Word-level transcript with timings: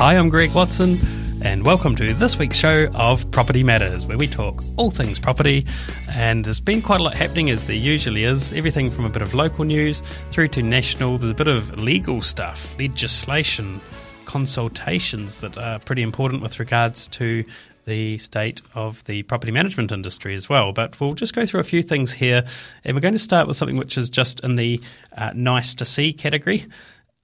Hi, 0.00 0.16
I'm 0.16 0.30
Greg 0.30 0.54
Watson, 0.54 0.98
and 1.42 1.66
welcome 1.66 1.94
to 1.96 2.14
this 2.14 2.38
week's 2.38 2.56
show 2.56 2.86
of 2.94 3.30
Property 3.30 3.62
Matters, 3.62 4.06
where 4.06 4.16
we 4.16 4.26
talk 4.26 4.64
all 4.78 4.90
things 4.90 5.20
property. 5.20 5.66
And 6.08 6.42
there's 6.42 6.58
been 6.58 6.80
quite 6.80 7.00
a 7.00 7.02
lot 7.02 7.12
happening, 7.12 7.50
as 7.50 7.66
there 7.66 7.76
usually 7.76 8.24
is. 8.24 8.54
Everything 8.54 8.90
from 8.90 9.04
a 9.04 9.10
bit 9.10 9.20
of 9.20 9.34
local 9.34 9.66
news 9.66 10.00
through 10.30 10.48
to 10.48 10.62
national. 10.62 11.18
There's 11.18 11.32
a 11.32 11.34
bit 11.34 11.48
of 11.48 11.78
legal 11.78 12.22
stuff, 12.22 12.74
legislation, 12.78 13.78
consultations 14.24 15.40
that 15.40 15.58
are 15.58 15.78
pretty 15.80 16.00
important 16.00 16.40
with 16.40 16.58
regards 16.58 17.06
to 17.08 17.44
the 17.84 18.16
state 18.16 18.62
of 18.74 19.04
the 19.04 19.22
property 19.24 19.52
management 19.52 19.92
industry 19.92 20.34
as 20.34 20.48
well. 20.48 20.72
But 20.72 20.98
we'll 20.98 21.12
just 21.12 21.34
go 21.34 21.44
through 21.44 21.60
a 21.60 21.64
few 21.64 21.82
things 21.82 22.10
here, 22.10 22.46
and 22.84 22.96
we're 22.96 23.02
going 23.02 23.12
to 23.12 23.18
start 23.18 23.46
with 23.46 23.58
something 23.58 23.76
which 23.76 23.98
is 23.98 24.08
just 24.08 24.40
in 24.40 24.56
the 24.56 24.80
uh, 25.14 25.32
nice 25.34 25.74
to 25.74 25.84
see 25.84 26.14
category. 26.14 26.64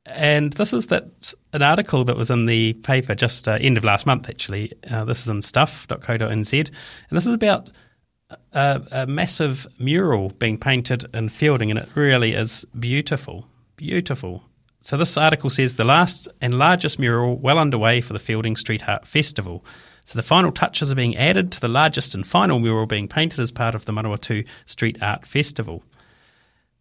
And 0.07 0.53
this 0.53 0.73
is 0.73 0.87
that 0.87 1.35
an 1.53 1.63
article 1.63 2.05
that 2.05 2.17
was 2.17 2.31
in 2.31 2.47
the 2.47 2.75
paper 2.75 3.15
just 3.15 3.49
uh, 3.49 3.59
end 3.61 3.77
of 3.77 3.85
last 3.85 4.07
month, 4.07 4.29
actually. 4.29 4.73
Uh, 4.89 5.05
this 5.05 5.21
is 5.21 5.29
in 5.29 5.43
stuff.co.nz. 5.43 6.31
And 6.31 7.17
this 7.17 7.27
is 7.27 7.35
about 7.35 7.71
a, 8.53 8.83
a, 8.93 9.07
massive 9.07 9.67
mural 9.79 10.31
being 10.31 10.59
painted 10.59 11.05
in 11.15 11.29
Feilding, 11.29 11.71
and 11.71 11.79
it 11.79 11.89
really 11.95 12.35
is 12.35 12.65
beautiful. 12.79 13.49
Beautiful. 13.77 14.45
So, 14.81 14.97
this 14.97 15.17
article 15.17 15.51
says 15.51 15.75
the 15.75 15.85
last 15.85 16.29
and 16.41 16.55
largest 16.55 16.99
mural 16.99 17.37
well 17.37 17.59
underway 17.59 18.01
for 18.01 18.13
the 18.13 18.21
Feilding 18.21 18.57
Street 18.57 18.89
Art 18.89 19.07
Festival. 19.07 19.65
So, 20.05 20.17
the 20.17 20.23
final 20.23 20.53
touches 20.53 20.93
are 20.93 20.97
being 20.97 21.17
added 21.17 21.51
to 21.53 21.61
the 21.61 21.69
largest 21.69 22.15
and 22.15 22.27
final 22.27 22.61
mural 22.61 22.87
being 22.87 23.09
painted 23.09 23.41
as 23.41 23.51
part 23.51 23.75
of 23.75 23.85
the 23.85 23.93
Manawatu 23.93 24.47
Street 24.67 25.03
Art 25.03 25.27
Festival. 25.27 25.83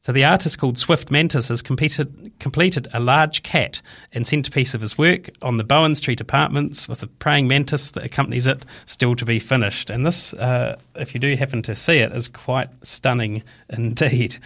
So 0.06 0.12
the 0.12 0.24
artist 0.24 0.60
called 0.60 0.78
Swift 0.78 1.10
Mantis 1.10 1.48
has 1.48 1.64
completed, 1.64 2.32
completed 2.40 2.88
a 2.94 3.00
large 3.00 3.42
cat 3.42 3.82
and 4.14 4.28
centerpiece 4.28 4.76
of 4.76 4.82
his 4.82 5.00
work 5.00 5.32
on 5.42 5.58
the 5.58 5.64
Bowen 5.64 5.96
Street 5.96 6.22
apartments 6.22 6.88
with 6.88 7.02
a 7.02 7.08
praying 7.08 7.48
mantis 7.48 7.90
that 7.90 8.06
accompanies 8.06 8.46
it, 8.46 8.66
still 8.86 9.16
to 9.16 9.26
be 9.26 9.40
finished. 9.40 9.90
And 9.90 10.06
this, 10.06 10.32
uh, 10.36 10.78
if 10.94 11.16
you 11.16 11.20
do 11.20 11.36
happen 11.36 11.64
to 11.64 11.74
see 11.74 11.98
it, 11.98 12.12
is 12.12 12.30
quite 12.30 12.70
stunning 12.86 13.42
indeed. 13.72 14.38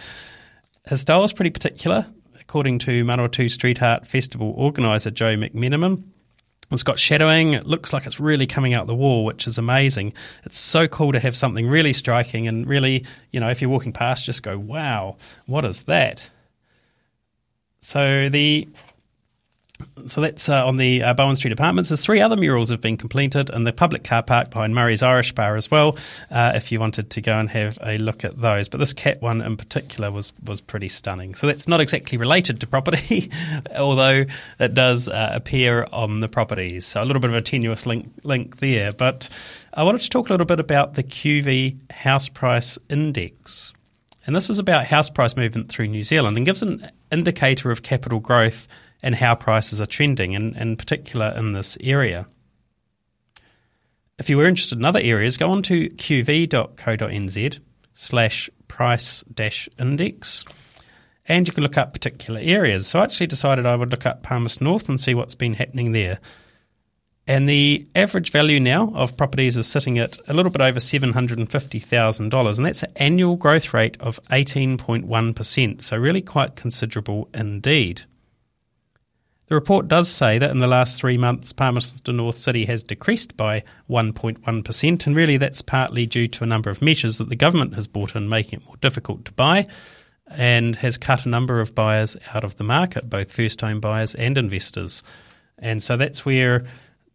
His 0.88 1.02
style 1.02 1.24
is 1.24 1.34
pretty 1.34 1.50
particular, 1.50 2.06
according 2.40 2.78
to 2.78 3.04
Manawatu 3.04 3.50
Street 3.50 3.82
Art 3.82 4.06
Festival 4.06 4.54
organiser 4.56 5.10
Joe 5.10 5.36
McMenamin. 5.36 6.02
It's 6.70 6.82
got 6.84 6.98
shadowing. 6.98 7.54
It 7.54 7.66
looks 7.66 7.92
like 7.92 8.06
it's 8.06 8.20
really 8.20 8.46
coming 8.46 8.74
out 8.74 8.86
the 8.86 8.94
wall, 8.94 9.24
which 9.24 9.46
is 9.46 9.58
amazing. 9.58 10.12
It's 10.44 10.58
so 10.58 10.86
cool 10.86 11.12
to 11.12 11.18
have 11.18 11.36
something 11.36 11.68
really 11.68 11.92
striking 11.92 12.46
and 12.46 12.66
really, 12.66 13.04
you 13.32 13.40
know, 13.40 13.50
if 13.50 13.60
you're 13.60 13.70
walking 13.70 13.92
past, 13.92 14.24
just 14.24 14.42
go, 14.42 14.58
wow, 14.58 15.16
what 15.46 15.64
is 15.64 15.82
that? 15.84 16.30
So 17.80 18.28
the 18.28 18.68
so 20.06 20.20
that's 20.20 20.48
uh, 20.48 20.66
on 20.66 20.76
the 20.76 21.02
uh, 21.02 21.14
Bowen 21.14 21.36
Street 21.36 21.52
apartments. 21.52 21.90
There's 21.90 22.00
three 22.00 22.20
other 22.20 22.36
murals 22.36 22.70
have 22.70 22.80
been 22.80 22.96
completed 22.96 23.50
in 23.50 23.64
the 23.64 23.72
public 23.72 24.04
car 24.04 24.22
park 24.22 24.50
behind 24.50 24.74
Murray's 24.74 25.02
Irish 25.02 25.32
Bar 25.32 25.56
as 25.56 25.70
well. 25.70 25.96
Uh, 26.30 26.52
if 26.54 26.72
you 26.72 26.80
wanted 26.80 27.10
to 27.10 27.20
go 27.20 27.38
and 27.38 27.48
have 27.50 27.78
a 27.82 27.98
look 27.98 28.24
at 28.24 28.40
those, 28.40 28.68
but 28.68 28.78
this 28.78 28.92
cat 28.92 29.20
one 29.20 29.42
in 29.42 29.56
particular 29.56 30.10
was 30.10 30.32
was 30.44 30.60
pretty 30.60 30.88
stunning. 30.88 31.34
So 31.34 31.46
that's 31.46 31.68
not 31.68 31.80
exactly 31.80 32.18
related 32.18 32.60
to 32.60 32.66
property, 32.66 33.30
although 33.78 34.24
it 34.58 34.74
does 34.74 35.08
uh, 35.08 35.30
appear 35.34 35.86
on 35.92 36.20
the 36.20 36.28
properties. 36.28 36.86
So 36.86 37.02
a 37.02 37.04
little 37.04 37.20
bit 37.20 37.30
of 37.30 37.36
a 37.36 37.42
tenuous 37.42 37.86
link 37.86 38.10
link 38.22 38.58
there. 38.58 38.92
But 38.92 39.28
I 39.74 39.82
wanted 39.82 40.02
to 40.02 40.10
talk 40.10 40.28
a 40.28 40.32
little 40.32 40.46
bit 40.46 40.60
about 40.60 40.94
the 40.94 41.02
QV 41.02 41.92
House 41.92 42.28
Price 42.28 42.78
Index. 42.88 43.72
And 44.26 44.36
this 44.36 44.50
is 44.50 44.58
about 44.58 44.84
house 44.86 45.08
price 45.08 45.34
movement 45.34 45.70
through 45.70 45.88
New 45.88 46.04
Zealand 46.04 46.36
and 46.36 46.44
gives 46.44 46.62
an 46.62 46.90
indicator 47.10 47.70
of 47.70 47.82
capital 47.82 48.20
growth 48.20 48.68
and 49.02 49.14
how 49.14 49.34
prices 49.34 49.80
are 49.80 49.86
trending, 49.86 50.34
and 50.34 50.56
in 50.56 50.76
particular 50.76 51.34
in 51.36 51.52
this 51.52 51.76
area. 51.80 52.26
If 54.18 54.28
you 54.28 54.36
were 54.36 54.44
interested 54.44 54.78
in 54.78 54.84
other 54.84 55.00
areas, 55.02 55.36
go 55.36 55.50
on 55.50 55.62
to 55.62 55.88
qv.co.nz 55.88 57.58
slash 57.94 58.50
price 58.68 59.24
dash 59.34 59.68
index 59.78 60.44
and 61.30 61.46
you 61.46 61.52
can 61.52 61.62
look 61.62 61.78
up 61.78 61.92
particular 61.92 62.40
areas. 62.42 62.88
So 62.88 62.98
I 62.98 63.04
actually 63.04 63.28
decided 63.28 63.64
I 63.64 63.76
would 63.76 63.92
look 63.92 64.04
up 64.04 64.24
Palmerston 64.24 64.64
North 64.64 64.88
and 64.88 65.00
see 65.00 65.14
what's 65.14 65.36
been 65.36 65.54
happening 65.54 65.92
there. 65.92 66.18
And 67.26 67.48
the 67.48 67.86
average 67.94 68.32
value 68.32 68.58
now 68.58 68.92
of 68.96 69.16
properties 69.16 69.56
is 69.56 69.68
sitting 69.68 69.98
at 69.98 70.18
a 70.26 70.34
little 70.34 70.50
bit 70.50 70.60
over 70.60 70.80
$750,000, 70.80 72.56
and 72.56 72.66
that's 72.66 72.82
an 72.82 72.92
annual 72.96 73.36
growth 73.36 73.72
rate 73.72 73.96
of 74.00 74.18
18.1%, 74.30 75.80
so 75.82 75.96
really 75.96 76.22
quite 76.22 76.56
considerable 76.56 77.28
indeed. 77.32 78.02
The 79.50 79.56
report 79.56 79.88
does 79.88 80.08
say 80.08 80.38
that 80.38 80.52
in 80.52 80.60
the 80.60 80.68
last 80.68 81.00
three 81.00 81.18
months, 81.18 81.52
Palmerston 81.52 82.18
North 82.18 82.38
City 82.38 82.66
has 82.66 82.84
decreased 82.84 83.36
by 83.36 83.64
1.1%, 83.90 85.06
and 85.06 85.16
really 85.16 85.38
that's 85.38 85.60
partly 85.60 86.06
due 86.06 86.28
to 86.28 86.44
a 86.44 86.46
number 86.46 86.70
of 86.70 86.80
measures 86.80 87.18
that 87.18 87.28
the 87.28 87.34
government 87.34 87.74
has 87.74 87.88
brought 87.88 88.14
in, 88.14 88.28
making 88.28 88.60
it 88.60 88.66
more 88.66 88.76
difficult 88.76 89.24
to 89.24 89.32
buy, 89.32 89.66
and 90.28 90.76
has 90.76 90.96
cut 90.96 91.26
a 91.26 91.28
number 91.28 91.60
of 91.60 91.74
buyers 91.74 92.16
out 92.32 92.44
of 92.44 92.54
the 92.56 92.64
market, 92.64 93.10
both 93.10 93.32
first 93.32 93.60
home 93.60 93.80
buyers 93.80 94.14
and 94.14 94.38
investors. 94.38 95.02
And 95.58 95.82
so 95.82 95.96
that's 95.96 96.24
where 96.24 96.64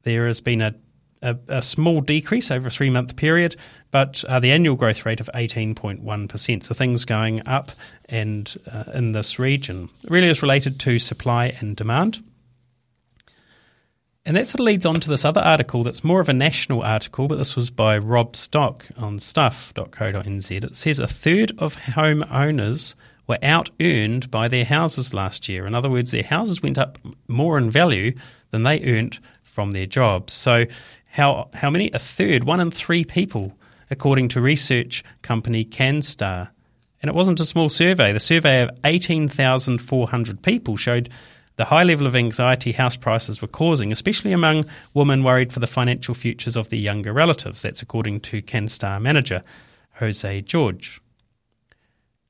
there 0.03 0.27
has 0.27 0.41
been 0.41 0.61
a 0.61 0.75
a, 1.25 1.57
a, 1.57 1.61
small 1.61 2.01
decrease 2.01 2.51
over 2.51 2.67
a 2.67 2.71
three 2.71 2.89
month 2.89 3.15
period, 3.15 3.55
but 3.91 4.23
uh, 4.25 4.39
the 4.39 4.51
annual 4.51 4.75
growth 4.75 5.05
rate 5.05 5.19
of 5.19 5.29
18.1%. 5.33 6.63
So 6.63 6.73
things 6.73 7.05
going 7.05 7.45
up 7.47 7.71
and 8.09 8.53
uh, 8.71 8.85
in 8.93 9.11
this 9.11 9.39
region 9.39 9.89
it 10.03 10.09
really 10.09 10.29
is 10.29 10.41
related 10.41 10.79
to 10.81 10.99
supply 10.99 11.55
and 11.59 11.75
demand. 11.75 12.23
And 14.27 14.35
that 14.35 14.47
sort 14.47 14.61
of 14.61 14.65
leads 14.65 14.87
on 14.87 14.99
to 15.01 15.09
this 15.09 15.23
other 15.23 15.41
article 15.41 15.83
that's 15.83 16.03
more 16.03 16.19
of 16.19 16.29
a 16.29 16.33
national 16.33 16.81
article, 16.81 17.27
but 17.27 17.37
this 17.37 17.55
was 17.55 17.69
by 17.69 17.95
Rob 17.95 18.35
Stock 18.35 18.87
on 18.97 19.19
stuff.co.nz. 19.19 20.63
It 20.63 20.75
says 20.75 20.97
a 20.97 21.07
third 21.07 21.51
of 21.59 21.75
home 21.75 22.23
owners 22.31 22.95
were 23.27 23.37
out 23.43 23.69
earned 23.79 24.31
by 24.31 24.47
their 24.47 24.65
houses 24.65 25.13
last 25.13 25.47
year. 25.47 25.67
In 25.67 25.75
other 25.75 25.91
words, 25.91 26.11
their 26.11 26.23
houses 26.23 26.63
went 26.63 26.79
up 26.79 26.97
more 27.27 27.57
in 27.59 27.69
value 27.69 28.13
than 28.49 28.63
they 28.63 28.83
earned 28.83 29.19
from 29.43 29.71
their 29.71 29.85
jobs. 29.85 30.33
So 30.33 30.65
how 31.15 31.47
how 31.53 31.69
many? 31.69 31.89
A 31.91 31.99
third, 31.99 32.43
one 32.43 32.59
in 32.59 32.71
three 32.71 33.05
people, 33.05 33.53
according 33.89 34.27
to 34.29 34.41
research 34.41 35.01
company 35.21 35.63
Canstar. 35.63 36.49
And 37.01 37.09
it 37.09 37.15
wasn't 37.15 37.39
a 37.39 37.45
small 37.45 37.69
survey. 37.69 38.11
The 38.11 38.19
survey 38.19 38.63
of 38.63 38.71
18,400 38.83 40.41
people 40.41 40.75
showed 40.75 41.09
the 41.55 41.65
high 41.65 41.83
level 41.83 42.05
of 42.05 42.17
anxiety 42.17 42.73
house 42.73 42.97
prices 42.97 43.41
were 43.41 43.47
causing, 43.47 43.93
especially 43.93 44.33
among 44.33 44.65
women 44.93 45.23
worried 45.23 45.53
for 45.53 45.61
the 45.61 45.67
financial 45.67 46.13
futures 46.13 46.57
of 46.57 46.69
their 46.69 46.79
younger 46.79 47.13
relatives. 47.13 47.61
That's 47.61 47.81
according 47.81 48.19
to 48.21 48.41
Canstar 48.41 49.01
manager 49.01 49.41
Jose 49.93 50.41
George. 50.41 50.99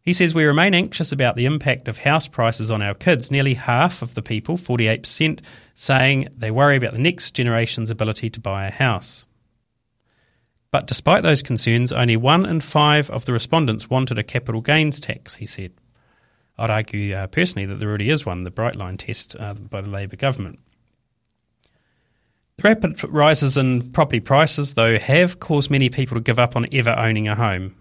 He 0.05 0.13
says 0.13 0.35
we 0.35 0.45
remain 0.45 0.75
anxious 0.75 1.11
about 1.11 1.35
the 1.35 1.47
impact 1.47 1.87
of 1.87 1.97
house 1.97 2.27
prices 2.27 2.69
on 2.69 2.83
our 2.83 2.93
kids. 2.93 3.31
Nearly 3.31 3.55
half 3.55 4.03
of 4.03 4.13
the 4.13 4.21
people, 4.21 4.55
48%, 4.55 5.39
saying 5.73 6.27
they 6.37 6.51
worry 6.51 6.75
about 6.75 6.93
the 6.93 6.99
next 6.99 7.31
generation's 7.31 7.89
ability 7.89 8.29
to 8.29 8.39
buy 8.39 8.67
a 8.67 8.71
house. 8.71 9.25
But 10.69 10.85
despite 10.85 11.23
those 11.23 11.41
concerns, 11.41 11.91
only 11.91 12.17
one 12.17 12.45
in 12.45 12.61
five 12.61 13.09
of 13.09 13.25
the 13.25 13.33
respondents 13.33 13.89
wanted 13.89 14.19
a 14.19 14.23
capital 14.23 14.61
gains 14.61 14.99
tax, 14.99 15.37
he 15.37 15.47
said. 15.47 15.71
I'd 16.55 16.69
argue 16.69 17.15
uh, 17.15 17.27
personally 17.27 17.65
that 17.65 17.79
there 17.79 17.89
already 17.89 18.11
is 18.11 18.27
one, 18.27 18.43
the 18.43 18.51
Brightline 18.51 18.99
test 18.99 19.35
uh, 19.39 19.55
by 19.55 19.81
the 19.81 19.89
Labour 19.89 20.17
government. 20.17 20.59
The 22.57 22.63
rapid 22.63 23.03
rises 23.05 23.57
in 23.57 23.91
property 23.91 24.19
prices, 24.19 24.75
though, 24.75 24.99
have 24.99 25.39
caused 25.39 25.71
many 25.71 25.89
people 25.89 26.15
to 26.15 26.21
give 26.21 26.39
up 26.39 26.55
on 26.55 26.67
ever 26.71 26.91
owning 26.91 27.27
a 27.27 27.35
home. 27.35 27.75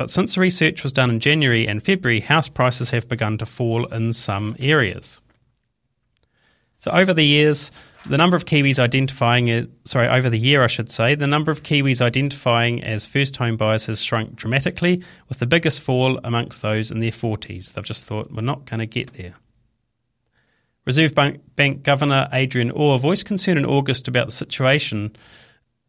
But 0.00 0.10
since 0.10 0.34
the 0.34 0.40
research 0.40 0.82
was 0.82 0.94
done 0.94 1.10
in 1.10 1.20
January 1.20 1.68
and 1.68 1.82
February, 1.82 2.20
house 2.20 2.48
prices 2.48 2.88
have 2.88 3.06
begun 3.06 3.36
to 3.36 3.44
fall 3.44 3.84
in 3.92 4.14
some 4.14 4.56
areas. 4.58 5.20
So 6.78 6.90
over 6.90 7.12
the 7.12 7.22
years, 7.22 7.70
the 8.06 8.16
number 8.16 8.34
of 8.34 8.46
Kiwis 8.46 8.78
identifying, 8.78 9.70
sorry, 9.84 10.08
over 10.08 10.30
the 10.30 10.38
year 10.38 10.64
I 10.64 10.68
should 10.68 10.90
say, 10.90 11.16
the 11.16 11.26
number 11.26 11.52
of 11.52 11.62
Kiwis 11.62 12.00
identifying 12.00 12.82
as 12.82 13.04
first 13.04 13.36
home 13.36 13.58
buyers 13.58 13.84
has 13.88 14.00
shrunk 14.00 14.36
dramatically, 14.36 15.04
with 15.28 15.38
the 15.38 15.46
biggest 15.46 15.82
fall 15.82 16.18
amongst 16.24 16.62
those 16.62 16.90
in 16.90 17.00
their 17.00 17.10
40s. 17.10 17.74
They've 17.74 17.84
just 17.84 18.04
thought, 18.04 18.32
we're 18.32 18.40
not 18.40 18.64
going 18.64 18.80
to 18.80 18.86
get 18.86 19.12
there. 19.12 19.34
Reserve 20.86 21.14
Bank 21.14 21.82
Governor 21.82 22.26
Adrian 22.32 22.70
Orr 22.70 22.98
voiced 22.98 23.26
concern 23.26 23.58
in 23.58 23.66
August 23.66 24.08
about 24.08 24.28
the 24.28 24.32
situation 24.32 25.14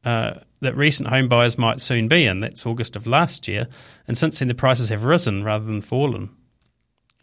uh, 0.03 0.36
that 0.62 0.75
recent 0.75 1.09
home 1.09 1.27
buyers 1.27 1.57
might 1.57 1.81
soon 1.81 2.07
be 2.07 2.25
in. 2.25 2.39
That's 2.39 2.65
August 2.65 2.95
of 2.95 3.07
last 3.07 3.48
year. 3.48 3.68
And 4.07 4.18
since 4.18 4.39
then, 4.39 4.48
the 4.48 4.56
prices 4.56 4.89
have 4.89 5.06
risen 5.06 5.44
rather 5.44 5.65
than 5.65 5.81
fallen. 5.81 6.30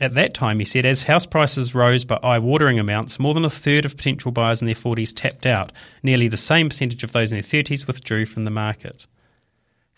At 0.00 0.14
that 0.14 0.32
time, 0.32 0.60
he 0.60 0.64
said, 0.64 0.86
as 0.86 1.04
house 1.04 1.26
prices 1.26 1.74
rose 1.74 2.04
by 2.04 2.20
eye 2.22 2.38
watering 2.38 2.78
amounts, 2.78 3.18
more 3.18 3.34
than 3.34 3.44
a 3.44 3.50
third 3.50 3.84
of 3.84 3.96
potential 3.96 4.30
buyers 4.30 4.60
in 4.60 4.66
their 4.66 4.76
40s 4.76 5.12
tapped 5.14 5.44
out. 5.44 5.72
Nearly 6.04 6.28
the 6.28 6.36
same 6.36 6.68
percentage 6.68 7.02
of 7.02 7.10
those 7.10 7.32
in 7.32 7.36
their 7.36 7.42
30s 7.62 7.86
withdrew 7.86 8.24
from 8.24 8.44
the 8.44 8.50
market. 8.50 9.06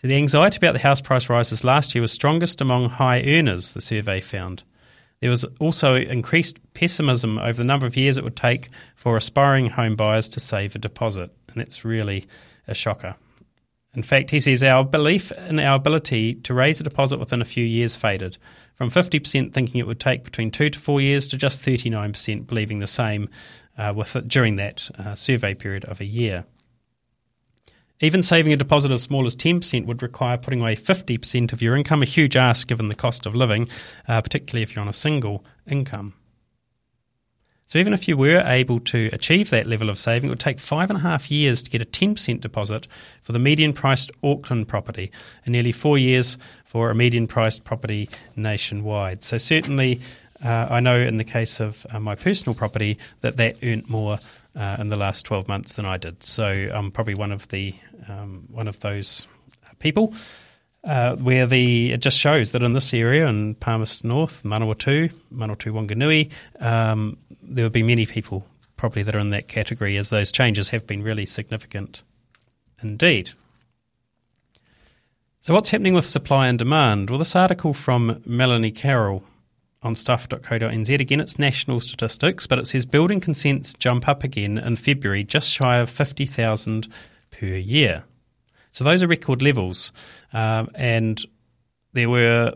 So 0.01 0.07
the 0.07 0.15
anxiety 0.15 0.57
about 0.57 0.73
the 0.73 0.79
house 0.79 1.01
price 1.01 1.29
rises 1.29 1.63
last 1.63 1.93
year 1.93 2.01
was 2.01 2.11
strongest 2.11 2.61
among 2.61 2.89
high 2.89 3.21
earners, 3.21 3.73
the 3.73 3.81
survey 3.81 4.21
found. 4.21 4.63
There 5.21 5.29
was 5.29 5.45
also 5.59 5.95
increased 5.95 6.59
pessimism 6.73 7.37
over 7.37 7.53
the 7.61 7.67
number 7.67 7.85
of 7.85 7.95
years 7.95 8.17
it 8.17 8.23
would 8.23 8.35
take 8.35 8.69
for 8.95 9.15
aspiring 9.15 9.67
home 9.67 9.95
buyers 9.95 10.27
to 10.29 10.39
save 10.39 10.75
a 10.75 10.79
deposit, 10.79 11.31
and 11.47 11.57
that's 11.57 11.85
really 11.85 12.25
a 12.67 12.73
shocker. 12.73 13.15
In 13.93 14.03
fact, 14.03 14.31
he 14.31 14.39
says 14.39 14.63
our 14.63 14.83
belief 14.83 15.31
in 15.33 15.59
our 15.59 15.75
ability 15.75 16.35
to 16.35 16.53
raise 16.53 16.79
a 16.79 16.83
deposit 16.83 17.19
within 17.19 17.41
a 17.41 17.45
few 17.45 17.63
years 17.63 17.95
faded, 17.95 18.37
from 18.75 18.89
50% 18.89 19.53
thinking 19.53 19.79
it 19.79 19.87
would 19.87 19.99
take 19.99 20.23
between 20.23 20.49
two 20.49 20.69
to 20.69 20.79
four 20.79 21.01
years 21.01 21.27
to 21.27 21.37
just 21.37 21.61
39% 21.61 22.47
believing 22.47 22.79
the 22.79 22.87
same 22.87 23.29
uh, 23.77 23.93
with 23.95 24.15
it 24.15 24.27
during 24.27 24.55
that 24.55 24.89
uh, 24.97 25.13
survey 25.13 25.53
period 25.53 25.85
of 25.85 26.01
a 26.01 26.05
year. 26.05 26.45
Even 28.01 28.23
saving 28.23 28.51
a 28.51 28.57
deposit 28.57 28.91
as 28.91 29.03
small 29.03 29.27
as 29.27 29.35
10% 29.35 29.85
would 29.85 30.01
require 30.01 30.35
putting 30.35 30.61
away 30.61 30.75
50% 30.75 31.53
of 31.53 31.61
your 31.61 31.75
income, 31.77 32.01
a 32.01 32.05
huge 32.05 32.35
ask 32.35 32.67
given 32.67 32.89
the 32.89 32.95
cost 32.95 33.27
of 33.27 33.35
living, 33.35 33.69
uh, 34.07 34.19
particularly 34.21 34.63
if 34.63 34.75
you're 34.75 34.81
on 34.81 34.89
a 34.89 34.93
single 34.93 35.45
income. 35.67 36.15
So 37.67 37.79
even 37.79 37.93
if 37.93 38.07
you 38.07 38.17
were 38.17 38.43
able 38.45 38.79
to 38.81 39.09
achieve 39.13 39.49
that 39.51 39.65
level 39.65 39.89
of 39.89 39.97
saving, 39.97 40.27
it 40.27 40.31
would 40.31 40.41
take 40.41 40.59
five 40.59 40.89
and 40.89 40.97
a 40.97 41.01
half 41.03 41.31
years 41.31 41.63
to 41.63 41.69
get 41.69 41.81
a 41.81 41.85
10% 41.85 42.41
deposit 42.41 42.85
for 43.21 43.31
the 43.31 43.39
median 43.39 43.71
priced 43.71 44.11
Auckland 44.23 44.67
property 44.67 45.09
and 45.45 45.53
nearly 45.53 45.71
four 45.71 45.97
years 45.97 46.37
for 46.65 46.89
a 46.89 46.95
median 46.95 47.27
priced 47.27 47.63
property 47.63 48.09
nationwide. 48.35 49.23
So 49.23 49.37
certainly, 49.37 50.01
uh, 50.43 50.67
I 50.69 50.81
know 50.81 50.97
in 50.97 51.15
the 51.15 51.23
case 51.23 51.61
of 51.61 51.85
uh, 51.91 51.99
my 51.99 52.15
personal 52.15 52.55
property 52.55 52.97
that 53.21 53.37
that 53.37 53.55
earned 53.63 53.89
more 53.89 54.19
uh, 54.55 54.77
in 54.79 54.87
the 54.87 54.95
last 54.95 55.25
12 55.25 55.47
months 55.47 55.75
than 55.75 55.85
I 55.85 55.97
did. 55.97 56.23
So 56.23 56.45
I'm 56.73 56.91
probably 56.91 57.15
one 57.15 57.31
of 57.31 57.47
the 57.49 57.73
um, 58.09 58.47
one 58.49 58.67
of 58.67 58.79
those 58.79 59.27
people 59.79 60.13
uh, 60.83 61.15
where 61.17 61.45
the 61.45 61.91
it 61.91 61.99
just 61.99 62.17
shows 62.17 62.51
that 62.51 62.63
in 62.63 62.73
this 62.73 62.93
area 62.93 63.27
in 63.27 63.55
Palmerston 63.55 64.09
North, 64.09 64.43
Manawatu, 64.43 65.13
Manawatu 65.33 65.71
Wanganui, 65.71 66.31
um, 66.61 67.17
there 67.41 67.65
will 67.65 67.69
be 67.69 67.83
many 67.83 68.05
people 68.05 68.45
probably 68.77 69.03
that 69.03 69.15
are 69.15 69.19
in 69.19 69.29
that 69.29 69.47
category 69.47 69.97
as 69.97 70.09
those 70.09 70.31
changes 70.31 70.69
have 70.69 70.87
been 70.87 71.03
really 71.03 71.25
significant 71.25 72.03
indeed. 72.81 73.31
So, 75.39 75.53
what's 75.53 75.71
happening 75.71 75.93
with 75.93 76.05
supply 76.05 76.47
and 76.47 76.57
demand? 76.57 77.09
Well, 77.09 77.19
this 77.19 77.35
article 77.35 77.73
from 77.73 78.21
Melanie 78.25 78.71
Carroll 78.71 79.23
on 79.83 79.95
stuff.co.nz, 79.95 80.99
again, 80.99 81.19
it's 81.19 81.39
national 81.39 81.79
statistics, 81.79 82.45
but 82.45 82.59
it 82.59 82.67
says 82.67 82.85
building 82.85 83.19
consents 83.19 83.73
jump 83.73 84.07
up 84.07 84.23
again 84.23 84.57
in 84.57 84.75
February, 84.75 85.23
just 85.23 85.49
shy 85.49 85.77
of 85.77 85.89
50,000 85.89 86.87
per 87.31 87.45
year. 87.47 88.03
So 88.71 88.83
those 88.83 89.01
are 89.01 89.07
record 89.07 89.41
levels. 89.41 89.91
Um, 90.33 90.69
and 90.75 91.23
there 91.93 92.09
were 92.09 92.53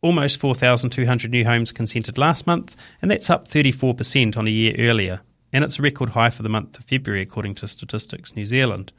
almost 0.00 0.40
4,200 0.40 1.30
new 1.30 1.44
homes 1.44 1.72
consented 1.72 2.16
last 2.16 2.46
month, 2.46 2.76
and 3.02 3.10
that's 3.10 3.28
up 3.28 3.48
34% 3.48 4.36
on 4.36 4.46
a 4.46 4.50
year 4.50 4.74
earlier. 4.78 5.20
And 5.52 5.64
it's 5.64 5.78
a 5.78 5.82
record 5.82 6.10
high 6.10 6.30
for 6.30 6.42
the 6.42 6.48
month 6.48 6.78
of 6.78 6.84
February, 6.84 7.22
according 7.22 7.56
to 7.56 7.68
Statistics 7.68 8.36
New 8.36 8.44
Zealand. 8.44 8.92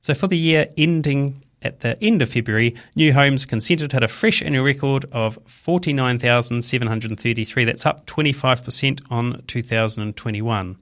So 0.00 0.14
for 0.14 0.26
the 0.26 0.36
year 0.36 0.66
ending 0.76 1.44
at 1.62 1.80
the 1.80 2.02
end 2.02 2.22
of 2.22 2.32
February, 2.32 2.74
new 2.96 3.12
homes 3.12 3.44
consented 3.46 3.92
had 3.92 4.02
a 4.02 4.08
fresh 4.08 4.42
annual 4.42 4.64
record 4.64 5.04
of 5.12 5.38
49,733. 5.46 7.64
That's 7.64 7.86
up 7.86 8.06
25% 8.06 9.02
on 9.10 9.42
2021. 9.46 10.76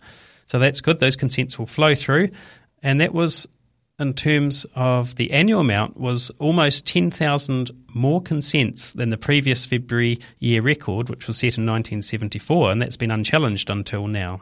So 0.47 0.59
that's 0.59 0.81
good. 0.81 1.01
Those 1.01 1.17
consents 1.17 1.59
will 1.59 1.67
flow 1.67 1.95
through. 1.95 2.31
And 2.83 2.99
that 3.01 3.13
was 3.13 3.47
in 3.99 4.15
terms 4.15 4.65
of 4.75 5.17
the 5.17 5.33
annual 5.33 5.61
amount 5.61 5.99
was 5.99 6.31
almost 6.39 6.87
10,000 6.87 7.71
more 7.95 8.23
consents 8.23 8.93
than 8.93 9.11
the 9.11 9.19
previous 9.19 9.67
February 9.67 10.21
year 10.39 10.63
record, 10.63 11.09
which 11.09 11.27
was 11.27 11.39
set 11.39 11.59
in 11.59 11.67
1974, 11.67 12.71
and 12.71 12.81
that's 12.81 12.97
been 12.97 13.11
unchallenged 13.11 13.69
until 13.69 14.07
now. 14.07 14.41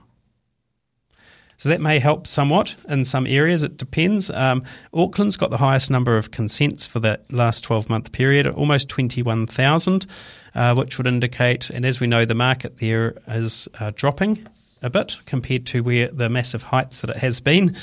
So 1.58 1.68
that 1.70 1.80
may 1.80 1.98
help 1.98 2.26
somewhat 2.26 2.74
in 2.88 3.04
some 3.04 3.26
areas. 3.26 3.62
It 3.62 3.78
depends. 3.78 4.30
Um, 4.30 4.62
Auckland's 4.92 5.36
got 5.36 5.50
the 5.50 5.56
highest 5.56 5.90
number 5.90 6.16
of 6.16 6.30
consents 6.30 6.86
for 6.86 7.00
that 7.00 7.32
last 7.32 7.62
12 7.64 7.88
month 7.88 8.12
period, 8.12 8.46
almost 8.46 8.88
21,000, 8.88 10.06
uh, 10.54 10.74
which 10.74 10.98
would 10.98 11.06
indicate, 11.06 11.70
and 11.70 11.86
as 11.86 11.98
we 12.00 12.06
know, 12.06 12.24
the 12.24 12.34
market 12.34 12.78
there 12.78 13.16
is 13.28 13.68
uh, 13.80 13.90
dropping 13.94 14.46
a 14.82 14.90
bit 14.90 15.18
compared 15.24 15.66
to 15.66 15.82
where 15.82 16.08
the 16.08 16.28
massive 16.28 16.62
heights 16.62 17.00
that 17.00 17.10
it 17.10 17.16
has 17.16 17.40
been. 17.40 17.74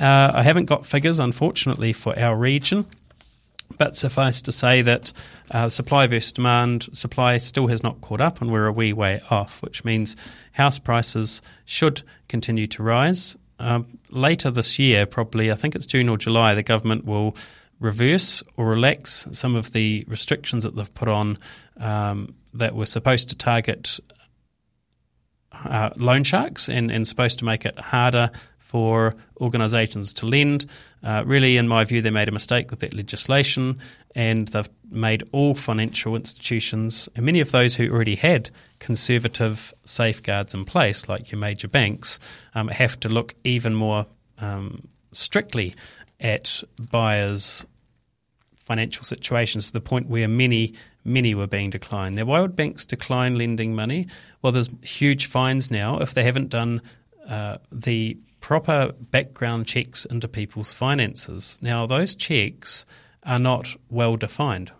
Uh, 0.00 0.30
I 0.34 0.42
haven't 0.42 0.66
got 0.66 0.86
figures, 0.86 1.18
unfortunately, 1.18 1.92
for 1.92 2.16
our 2.18 2.36
region. 2.36 2.86
But 3.78 3.96
suffice 3.96 4.42
to 4.42 4.52
say 4.52 4.82
that 4.82 5.12
uh, 5.50 5.68
supply 5.68 6.06
versus 6.06 6.32
demand, 6.32 6.88
supply 6.92 7.38
still 7.38 7.66
has 7.68 7.82
not 7.82 8.00
caught 8.00 8.20
up 8.20 8.40
and 8.40 8.50
we're 8.50 8.66
a 8.66 8.72
wee 8.72 8.92
way 8.92 9.20
off, 9.30 9.62
which 9.62 9.84
means 9.84 10.16
house 10.52 10.78
prices 10.78 11.42
should 11.64 12.02
continue 12.28 12.66
to 12.68 12.82
rise. 12.82 13.36
Um, 13.58 13.98
later 14.10 14.50
this 14.50 14.78
year, 14.78 15.06
probably, 15.06 15.50
I 15.50 15.54
think 15.54 15.74
it's 15.74 15.86
June 15.86 16.08
or 16.08 16.18
July, 16.18 16.54
the 16.54 16.62
government 16.62 17.04
will 17.04 17.36
reverse 17.80 18.42
or 18.56 18.66
relax 18.66 19.28
some 19.32 19.54
of 19.54 19.72
the 19.72 20.04
restrictions 20.08 20.64
that 20.64 20.74
they've 20.76 20.94
put 20.94 21.08
on 21.08 21.36
um, 21.78 22.34
that 22.54 22.74
were 22.74 22.86
supposed 22.86 23.28
to 23.30 23.36
target 23.36 23.98
uh, 25.64 25.90
loan 25.96 26.24
sharks 26.24 26.68
and, 26.68 26.90
and 26.90 27.06
supposed 27.06 27.38
to 27.38 27.44
make 27.44 27.64
it 27.64 27.78
harder 27.78 28.30
for 28.66 29.14
organisations 29.40 30.12
to 30.12 30.26
lend. 30.26 30.66
Uh, 31.04 31.22
really, 31.24 31.56
in 31.56 31.68
my 31.68 31.84
view, 31.84 32.02
they 32.02 32.10
made 32.10 32.28
a 32.28 32.32
mistake 32.32 32.68
with 32.68 32.80
that 32.80 32.94
legislation 32.94 33.78
and 34.16 34.48
they've 34.48 34.68
made 34.90 35.22
all 35.30 35.54
financial 35.54 36.16
institutions, 36.16 37.08
and 37.14 37.24
many 37.24 37.40
of 37.40 37.52
those 37.52 37.76
who 37.76 37.88
already 37.88 38.16
had 38.16 38.50
conservative 38.80 39.72
safeguards 39.84 40.52
in 40.52 40.64
place, 40.64 41.08
like 41.08 41.30
your 41.30 41.38
major 41.38 41.68
banks, 41.68 42.18
um, 42.54 42.68
have 42.68 42.98
to 42.98 43.08
look 43.08 43.34
even 43.44 43.74
more 43.74 44.06
um, 44.38 44.88
strictly 45.12 45.74
at 46.18 46.64
buyers' 46.90 47.64
financial 48.56 49.04
situations 49.04 49.66
to 49.68 49.72
the 49.74 49.80
point 49.80 50.08
where 50.08 50.26
many 50.26 50.74
many 51.04 51.36
were 51.36 51.46
being 51.46 51.70
declined. 51.70 52.16
Now, 52.16 52.24
why 52.24 52.40
would 52.40 52.56
banks 52.56 52.84
decline 52.84 53.36
lending 53.36 53.76
money? 53.76 54.08
Well, 54.42 54.50
there's 54.50 54.70
huge 54.82 55.26
fines 55.26 55.70
now 55.70 56.00
if 56.00 56.14
they 56.14 56.24
haven't 56.24 56.48
done 56.48 56.82
uh, 57.28 57.58
the 57.70 58.18
proper 58.46 58.92
background 59.00 59.66
checks 59.66 60.04
into 60.04 60.28
people's 60.28 60.72
finances. 60.72 61.58
Now, 61.60 61.84
those 61.84 62.14
checks 62.14 62.86
are 63.24 63.40
not 63.40 63.74
well 63.90 64.16
defined. 64.16 64.70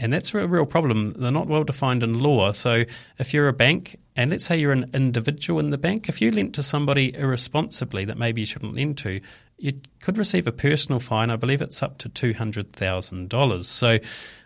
And 0.00 0.12
that's 0.12 0.34
a 0.34 0.48
real 0.48 0.66
problem. 0.66 1.12
They're 1.12 1.30
not 1.30 1.46
well 1.46 1.62
defined 1.62 2.02
in 2.02 2.18
law. 2.18 2.50
So 2.50 2.86
if 3.20 3.32
you're 3.32 3.46
a 3.46 3.52
bank, 3.52 4.00
and 4.16 4.32
let's 4.32 4.44
say 4.44 4.58
you're 4.58 4.72
an 4.72 4.90
individual 4.92 5.60
in 5.60 5.70
the 5.70 5.78
bank, 5.78 6.08
if 6.08 6.20
you 6.20 6.32
lent 6.32 6.56
to 6.56 6.62
somebody 6.64 7.14
irresponsibly 7.14 8.04
that 8.06 8.18
maybe 8.18 8.40
you 8.40 8.46
shouldn't 8.48 8.74
lend 8.74 8.98
to, 8.98 9.20
you 9.56 9.74
could 10.00 10.18
receive 10.18 10.48
a 10.48 10.52
personal 10.52 10.98
fine. 10.98 11.30
I 11.30 11.36
believe 11.36 11.62
it's 11.62 11.84
up 11.84 11.98
to 11.98 12.08
$200,000. 12.08 13.64
So 13.64 13.98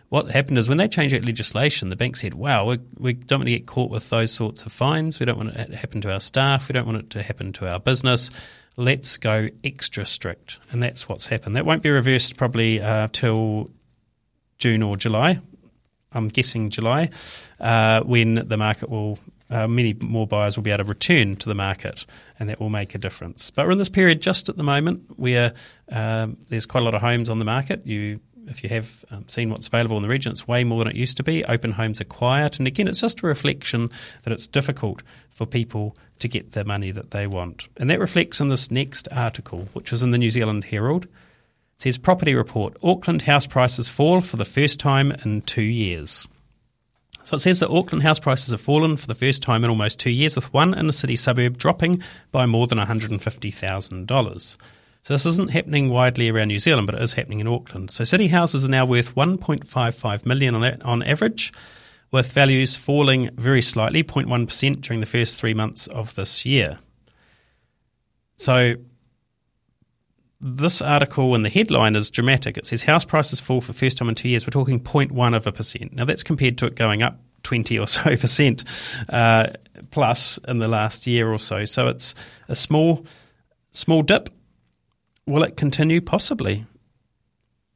what 0.09 0.29
happened 0.31 0.57
is 0.57 0.69
when 0.69 0.77
they 0.77 0.87
changed 0.87 1.13
that 1.13 1.25
legislation, 1.25 1.89
the 1.89 1.95
bank 1.95 2.15
said, 2.15 2.33
wow, 2.33 2.65
we, 2.65 2.79
we 2.97 3.13
don't 3.13 3.39
want 3.39 3.47
to 3.47 3.57
get 3.57 3.65
caught 3.65 3.91
with 3.91 4.09
those 4.09 4.31
sorts 4.31 4.65
of 4.65 4.71
fines. 4.71 5.19
We 5.19 5.25
don't 5.25 5.37
want 5.37 5.55
it 5.55 5.71
to 5.71 5.75
happen 5.75 6.01
to 6.01 6.13
our 6.13 6.19
staff. 6.19 6.69
We 6.69 6.73
don't 6.73 6.85
want 6.85 6.99
it 6.99 7.09
to 7.11 7.23
happen 7.23 7.51
to 7.53 7.71
our 7.71 7.79
business. 7.79 8.31
Let's 8.77 9.17
go 9.17 9.49
extra 9.63 10.05
strict. 10.05 10.59
And 10.71 10.81
that's 10.81 11.09
what's 11.09 11.27
happened. 11.27 11.55
That 11.55 11.65
won't 11.65 11.83
be 11.83 11.89
reversed 11.89 12.37
probably 12.37 12.81
uh, 12.81 13.09
till 13.11 13.69
June 14.59 14.81
or 14.81 14.95
July. 14.95 15.41
I'm 16.13 16.29
guessing 16.29 16.69
July, 16.69 17.09
uh, 17.59 18.01
when 18.01 18.35
the 18.35 18.57
market 18.57 18.89
will 18.89 19.19
uh, 19.49 19.67
many 19.67 19.93
more 19.93 20.27
buyers 20.27 20.57
will 20.57 20.63
be 20.63 20.71
able 20.71 20.83
to 20.83 20.89
return 20.89 21.35
to 21.37 21.47
the 21.47 21.55
market, 21.55 22.05
and 22.39 22.49
that 22.49 22.59
will 22.59 22.69
make 22.69 22.95
a 22.95 22.97
difference. 22.97 23.49
But 23.49 23.65
we're 23.65 23.73
in 23.73 23.77
this 23.77 23.89
period 23.89 24.21
just 24.21 24.49
at 24.49 24.57
the 24.57 24.63
moment 24.63 25.03
where 25.17 25.53
um, 25.91 26.37
there's 26.47 26.65
quite 26.65 26.81
a 26.81 26.83
lot 26.83 26.93
of 26.93 27.01
homes 27.01 27.29
on 27.29 27.39
the 27.39 27.45
market. 27.45 27.85
You 27.85 28.19
if 28.47 28.63
you 28.63 28.69
have 28.69 29.05
um, 29.11 29.27
seen 29.27 29.49
what's 29.49 29.67
available 29.67 29.97
in 29.97 30.03
the 30.03 30.09
region, 30.09 30.31
it's 30.31 30.47
way 30.47 30.63
more 30.63 30.79
than 30.79 30.87
it 30.87 30.95
used 30.95 31.17
to 31.17 31.23
be. 31.23 31.43
Open 31.45 31.73
homes 31.73 32.01
are 32.01 32.05
quiet. 32.05 32.57
And 32.57 32.67
again, 32.67 32.87
it's 32.87 33.01
just 33.01 33.21
a 33.21 33.27
reflection 33.27 33.89
that 34.23 34.33
it's 34.33 34.47
difficult 34.47 35.03
for 35.29 35.45
people 35.45 35.95
to 36.19 36.27
get 36.27 36.51
the 36.51 36.65
money 36.65 36.91
that 36.91 37.11
they 37.11 37.27
want. 37.27 37.67
And 37.77 37.89
that 37.89 37.99
reflects 37.99 38.39
in 38.39 38.49
this 38.49 38.71
next 38.71 39.07
article, 39.11 39.67
which 39.73 39.91
was 39.91 40.03
in 40.03 40.11
the 40.11 40.17
New 40.17 40.29
Zealand 40.29 40.65
Herald. 40.65 41.05
It 41.05 41.81
says 41.81 41.97
Property 41.97 42.33
Report 42.33 42.75
Auckland 42.81 43.23
house 43.23 43.45
prices 43.45 43.87
fall 43.87 44.21
for 44.21 44.37
the 44.37 44.45
first 44.45 44.79
time 44.79 45.11
in 45.23 45.41
two 45.41 45.61
years. 45.61 46.27
So 47.23 47.35
it 47.35 47.39
says 47.39 47.59
that 47.59 47.69
Auckland 47.69 48.03
house 48.03 48.19
prices 48.19 48.51
have 48.51 48.61
fallen 48.61 48.95
for 48.95 49.07
the 49.07 49.13
first 49.13 49.43
time 49.43 49.65
in 49.65 49.69
almost 49.69 49.99
two 49.99 50.09
years, 50.09 50.35
with 50.35 50.53
one 50.53 50.73
inner 50.73 50.93
city 50.93 51.17
suburb 51.17 51.57
dropping 51.57 52.01
by 52.31 52.45
more 52.45 52.67
than 52.67 52.77
$150,000. 52.77 54.57
So 55.07 55.13
this 55.13 55.25
isn't 55.25 55.51
happening 55.51 55.87
widely 55.87 56.27
around 56.27 56.49
New 56.49 56.59
Zealand, 56.59 56.85
but 56.85 56.95
it 56.95 57.01
is 57.01 57.13
happening 57.13 57.39
in 57.39 57.47
Auckland. 57.47 57.91
So 57.91 58.03
city 58.03 58.27
houses 58.27 58.65
are 58.65 58.67
now 58.67 58.83
worth 58.85 59.15
1.55 59.15 60.25
million 60.25 60.53
on, 60.53 60.81
on 60.81 61.01
average, 61.01 61.53
with 62.11 62.33
values 62.33 62.75
falling 62.75 63.29
very 63.35 63.61
slightly, 63.61 64.03
0.1% 64.03 64.81
during 64.81 64.99
the 64.99 65.05
first 65.05 65.37
three 65.37 65.53
months 65.53 65.87
of 65.87 66.13
this 66.15 66.45
year. 66.45 66.79
So 68.35 68.75
this 70.41 70.81
article 70.81 71.35
and 71.35 71.45
the 71.45 71.49
headline 71.51 71.95
is 71.95 72.11
dramatic. 72.11 72.57
It 72.57 72.65
says 72.65 72.83
house 72.83 73.05
prices 73.05 73.39
fall 73.39 73.61
for 73.61 73.71
first 73.71 73.99
time 73.99 74.09
in 74.09 74.15
two 74.15 74.27
years. 74.27 74.45
We're 74.45 74.51
talking 74.51 74.81
0.1 74.81 75.33
of 75.33 75.47
a 75.47 75.53
percent. 75.53 75.93
Now 75.93 76.03
that's 76.03 76.23
compared 76.23 76.57
to 76.57 76.65
it 76.65 76.75
going 76.75 77.01
up 77.01 77.17
20 77.43 77.79
or 77.79 77.87
so 77.87 78.17
percent 78.17 78.65
uh, 79.07 79.47
plus 79.89 80.37
in 80.49 80.57
the 80.57 80.67
last 80.67 81.07
year 81.07 81.31
or 81.31 81.39
so. 81.39 81.63
So 81.63 81.87
it's 81.87 82.13
a 82.49 82.57
small 82.57 83.05
small 83.71 84.01
dip. 84.01 84.36
Will 85.27 85.43
it 85.43 85.57
continue? 85.57 86.01
Possibly. 86.01 86.65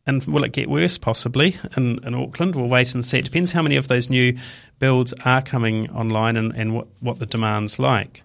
And 0.08 0.24
will 0.24 0.44
it 0.44 0.54
get 0.54 0.70
worse? 0.70 0.98
Possibly 0.98 1.58
in, 1.78 2.04
in 2.04 2.16
Auckland. 2.16 2.56
We'll 2.56 2.68
wait 2.68 2.96
and 2.96 3.06
see. 3.06 3.20
It 3.20 3.26
depends 3.26 3.52
how 3.52 3.62
many 3.62 3.76
of 3.76 3.88
those 3.88 4.10
new 4.10 4.36
builds 4.80 5.14
are 5.26 5.42
coming 5.42 5.90
online 5.92 6.38
and, 6.38 6.56
and 6.56 6.74
what, 6.74 6.88
what 7.02 7.20
the 7.20 7.26
demand's 7.26 7.78
like. 7.78 8.24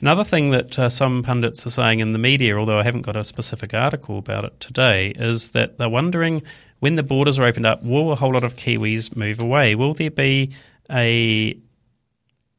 Another 0.00 0.24
thing 0.24 0.50
that 0.50 0.78
uh, 0.78 0.88
some 0.90 1.22
pundits 1.22 1.66
are 1.66 1.70
saying 1.70 2.00
in 2.00 2.12
the 2.12 2.18
media, 2.18 2.58
although 2.58 2.78
I 2.78 2.82
haven't 2.82 3.02
got 3.02 3.16
a 3.16 3.24
specific 3.24 3.72
article 3.72 4.18
about 4.18 4.44
it 4.44 4.60
today, 4.60 5.10
is 5.16 5.50
that 5.50 5.78
they're 5.78 5.88
wondering 5.88 6.42
when 6.80 6.96
the 6.96 7.02
borders 7.02 7.38
are 7.38 7.44
opened 7.44 7.64
up, 7.64 7.82
will 7.82 8.12
a 8.12 8.16
whole 8.16 8.34
lot 8.34 8.44
of 8.44 8.56
Kiwis 8.56 9.16
move 9.16 9.40
away? 9.40 9.74
Will 9.74 9.94
there 9.94 10.10
be 10.10 10.50
a 10.90 11.56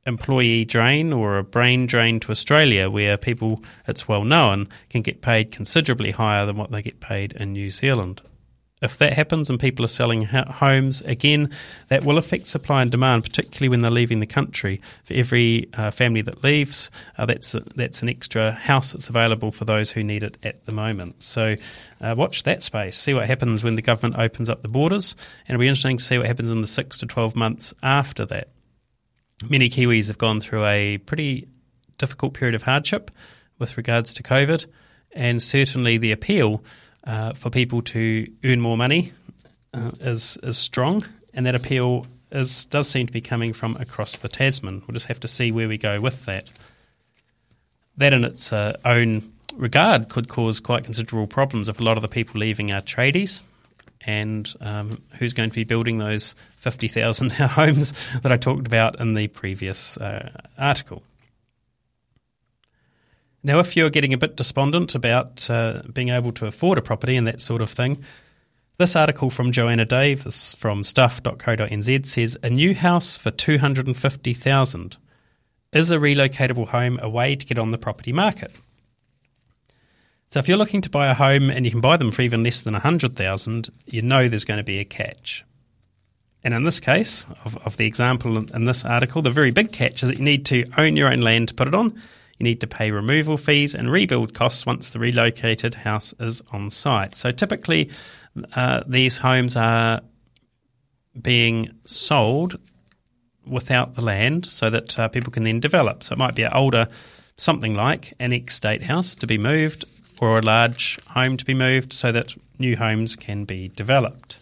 employee 0.05 0.65
drain 0.65 1.11
or 1.11 1.37
a 1.37 1.43
brain 1.43 1.85
drain 1.85 2.19
to 2.19 2.31
Australia 2.31 2.89
where 2.89 3.17
people, 3.17 3.63
it's 3.87 4.07
well 4.07 4.23
known, 4.23 4.67
can 4.89 5.01
get 5.01 5.21
paid 5.21 5.51
considerably 5.51 6.11
higher 6.11 6.45
than 6.45 6.57
what 6.57 6.71
they 6.71 6.81
get 6.81 6.99
paid 6.99 7.31
in 7.33 7.53
New 7.53 7.69
Zealand? 7.71 8.21
If 8.81 8.97
that 8.97 9.13
happens 9.13 9.49
and 9.49 9.59
people 9.59 9.85
are 9.85 9.87
selling 9.87 10.23
homes 10.23 11.01
again, 11.01 11.49
that 11.87 12.03
will 12.03 12.17
affect 12.17 12.45
supply 12.45 12.81
and 12.81 12.91
demand, 12.91 13.23
particularly 13.23 13.69
when 13.69 13.81
they're 13.81 13.89
leaving 13.89 14.19
the 14.19 14.27
country. 14.27 14.81
For 15.05 15.13
every 15.13 15.69
uh, 15.73 15.91
family 15.91 16.21
that 16.21 16.43
leaves, 16.43 16.91
uh, 17.17 17.25
that's 17.25 17.55
a, 17.55 17.61
that's 17.75 18.03
an 18.03 18.09
extra 18.09 18.51
house 18.51 18.91
that's 18.91 19.09
available 19.09 19.51
for 19.51 19.63
those 19.63 19.91
who 19.91 20.03
need 20.03 20.23
it 20.23 20.37
at 20.43 20.65
the 20.65 20.73
moment. 20.73 21.23
So 21.23 21.55
uh, 22.01 22.15
watch 22.17 22.43
that 22.43 22.61
space, 22.63 22.97
see 22.97 23.13
what 23.13 23.27
happens 23.27 23.63
when 23.63 23.75
the 23.75 23.81
government 23.81 24.19
opens 24.19 24.49
up 24.49 24.61
the 24.61 24.67
borders, 24.67 25.15
and 25.47 25.55
it'll 25.55 25.61
be 25.61 25.67
interesting 25.69 25.97
to 25.97 26.03
see 26.03 26.17
what 26.17 26.27
happens 26.27 26.51
in 26.51 26.61
the 26.61 26.67
six 26.67 26.97
to 26.99 27.07
twelve 27.07 27.35
months 27.35 27.73
after 27.81 28.25
that. 28.25 28.49
Many 29.43 29.69
Kiwis 29.69 30.07
have 30.07 30.17
gone 30.17 30.39
through 30.39 30.65
a 30.65 30.97
pretty 30.99 31.47
difficult 31.97 32.33
period 32.33 32.55
of 32.55 32.63
hardship 32.63 33.11
with 33.59 33.75
regards 33.75 34.13
to 34.13 34.23
COVID, 34.23 34.65
and 35.11 35.41
certainly 35.41 35.97
the 35.97 36.13
appeal 36.13 36.63
uh, 37.03 37.33
for 37.33 37.49
people 37.49 37.81
to 37.81 38.27
earn 38.45 38.61
more 38.61 38.77
money 38.77 39.11
uh, 39.73 39.91
is 39.99 40.37
is 40.41 40.57
strong, 40.57 41.05
and 41.33 41.45
that 41.45 41.55
appeal 41.55 42.07
is 42.31 42.65
does 42.65 42.89
seem 42.89 43.07
to 43.07 43.13
be 43.13 43.21
coming 43.21 43.51
from 43.51 43.75
across 43.77 44.17
the 44.17 44.29
Tasman. 44.29 44.83
We'll 44.87 44.93
just 44.93 45.07
have 45.07 45.19
to 45.19 45.27
see 45.27 45.51
where 45.51 45.67
we 45.67 45.77
go 45.77 45.99
with 45.99 46.25
that. 46.25 46.49
That, 47.97 48.13
in 48.13 48.23
its 48.23 48.51
uh, 48.53 48.77
own 48.83 49.21
regard, 49.55 50.09
could 50.09 50.27
cause 50.27 50.59
quite 50.59 50.83
considerable 50.85 51.27
problems 51.27 51.69
if 51.69 51.79
a 51.79 51.83
lot 51.83 51.97
of 51.97 52.01
the 52.01 52.07
people 52.07 52.39
leaving 52.39 52.71
are 52.71 52.81
tradies. 52.81 53.41
And 54.05 54.51
um, 54.61 55.01
who's 55.17 55.33
going 55.33 55.49
to 55.49 55.55
be 55.55 55.63
building 55.63 55.97
those 55.97 56.35
50,000 56.57 57.31
homes 57.33 57.93
that 58.19 58.31
I 58.31 58.37
talked 58.37 58.67
about 58.67 58.99
in 58.99 59.15
the 59.15 59.27
previous 59.27 59.97
uh, 59.97 60.29
article? 60.57 61.03
Now, 63.43 63.59
if 63.59 63.75
you're 63.75 63.91
getting 63.91 64.13
a 64.13 64.17
bit 64.17 64.35
despondent 64.35 64.95
about 64.95 65.47
uh, 65.49 65.83
being 65.93 66.09
able 66.09 66.31
to 66.33 66.47
afford 66.47 66.79
a 66.79 66.81
property 66.81 67.15
and 67.15 67.27
that 67.27 67.41
sort 67.41 67.61
of 67.61 67.69
thing, 67.69 68.03
this 68.77 68.95
article 68.95 69.29
from 69.29 69.51
Joanna 69.51 69.85
Davis 69.85 70.53
from 70.55 70.83
stuff.co.nz 70.83 72.05
says 72.07 72.37
a 72.43 72.49
new 72.49 72.73
house 72.73 73.15
for 73.15 73.31
250,000 73.31 74.97
is 75.71 75.91
a 75.91 75.97
relocatable 75.97 76.67
home 76.67 76.99
a 77.01 77.09
way 77.09 77.35
to 77.35 77.45
get 77.45 77.59
on 77.59 77.71
the 77.71 77.77
property 77.77 78.11
market. 78.11 78.51
So 80.27 80.39
if 80.39 80.47
you're 80.47 80.57
looking 80.57 80.81
to 80.81 80.89
buy 80.89 81.07
a 81.07 81.13
home 81.13 81.49
and 81.49 81.65
you 81.65 81.71
can 81.71 81.81
buy 81.81 81.97
them 81.97 82.11
for 82.11 82.21
even 82.21 82.43
less 82.43 82.61
than 82.61 82.73
100,000, 82.73 83.69
you 83.85 84.01
know 84.01 84.27
there's 84.27 84.45
going 84.45 84.57
to 84.57 84.63
be 84.63 84.79
a 84.79 84.85
catch. 84.85 85.45
And 86.43 86.53
in 86.53 86.63
this 86.63 86.79
case, 86.79 87.25
of, 87.43 87.57
of 87.65 87.77
the 87.77 87.87
example 87.87 88.37
in 88.37 88.65
this 88.65 88.83
article, 88.85 89.21
the 89.21 89.31
very 89.31 89.51
big 89.51 89.71
catch 89.71 90.03
is 90.03 90.09
that 90.09 90.17
you 90.17 90.25
need 90.25 90.45
to 90.47 90.65
own 90.77 90.95
your 90.95 91.11
own 91.11 91.21
land 91.21 91.49
to 91.49 91.53
put 91.53 91.67
it 91.67 91.73
on 91.73 91.99
you 92.39 92.43
need 92.43 92.61
to 92.61 92.67
pay 92.67 92.91
removal 92.91 93.37
fees 93.37 93.73
and 93.73 93.91
rebuild 93.91 94.33
costs 94.33 94.65
once 94.65 94.89
the 94.89 94.99
relocated 94.99 95.73
house 95.73 96.13
is 96.19 96.41
on 96.51 96.69
site. 96.69 97.15
So 97.15 97.31
typically, 97.31 97.91
uh, 98.55 98.83
these 98.85 99.17
homes 99.17 99.55
are 99.55 100.01
being 101.21 101.69
sold 101.85 102.59
without 103.47 103.95
the 103.95 104.01
land 104.03 104.45
so 104.45 104.69
that 104.69 104.99
uh, 104.99 105.07
people 105.07 105.31
can 105.31 105.43
then 105.43 105.61
develop. 105.61 106.03
So 106.03 106.13
it 106.13 106.17
might 106.17 106.35
be 106.35 106.43
an 106.43 106.51
older, 106.53 106.89
something 107.37 107.73
like 107.73 108.13
an 108.19 108.33
ex 108.33 108.55
state 108.55 108.83
house 108.83 109.15
to 109.15 109.27
be 109.27 109.37
moved 109.37 109.85
or 110.21 110.39
a 110.39 110.41
large 110.41 110.99
home 111.07 111.37
to 111.37 111.45
be 111.45 111.53
moved 111.53 111.93
so 111.93 112.11
that 112.11 112.35
new 112.59 112.75
homes 112.77 113.15
can 113.15 113.45
be 113.45 113.69
developed. 113.69 114.37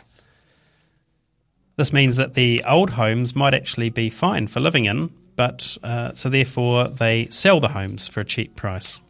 This 1.75 1.91
means 1.91 2.15
that 2.17 2.35
the 2.35 2.63
old 2.67 2.91
homes 2.91 3.35
might 3.35 3.53
actually 3.53 3.89
be 3.89 4.09
fine 4.09 4.47
for 4.47 4.59
living 4.59 4.85
in, 4.85 5.09
but 5.35 5.77
uh, 5.83 6.13
so 6.13 6.29
therefore 6.29 6.87
they 6.87 7.25
sell 7.27 7.59
the 7.59 7.69
homes 7.69 8.07
for 8.07 8.19
a 8.19 8.25
cheap 8.25 8.55
price. 8.55 9.01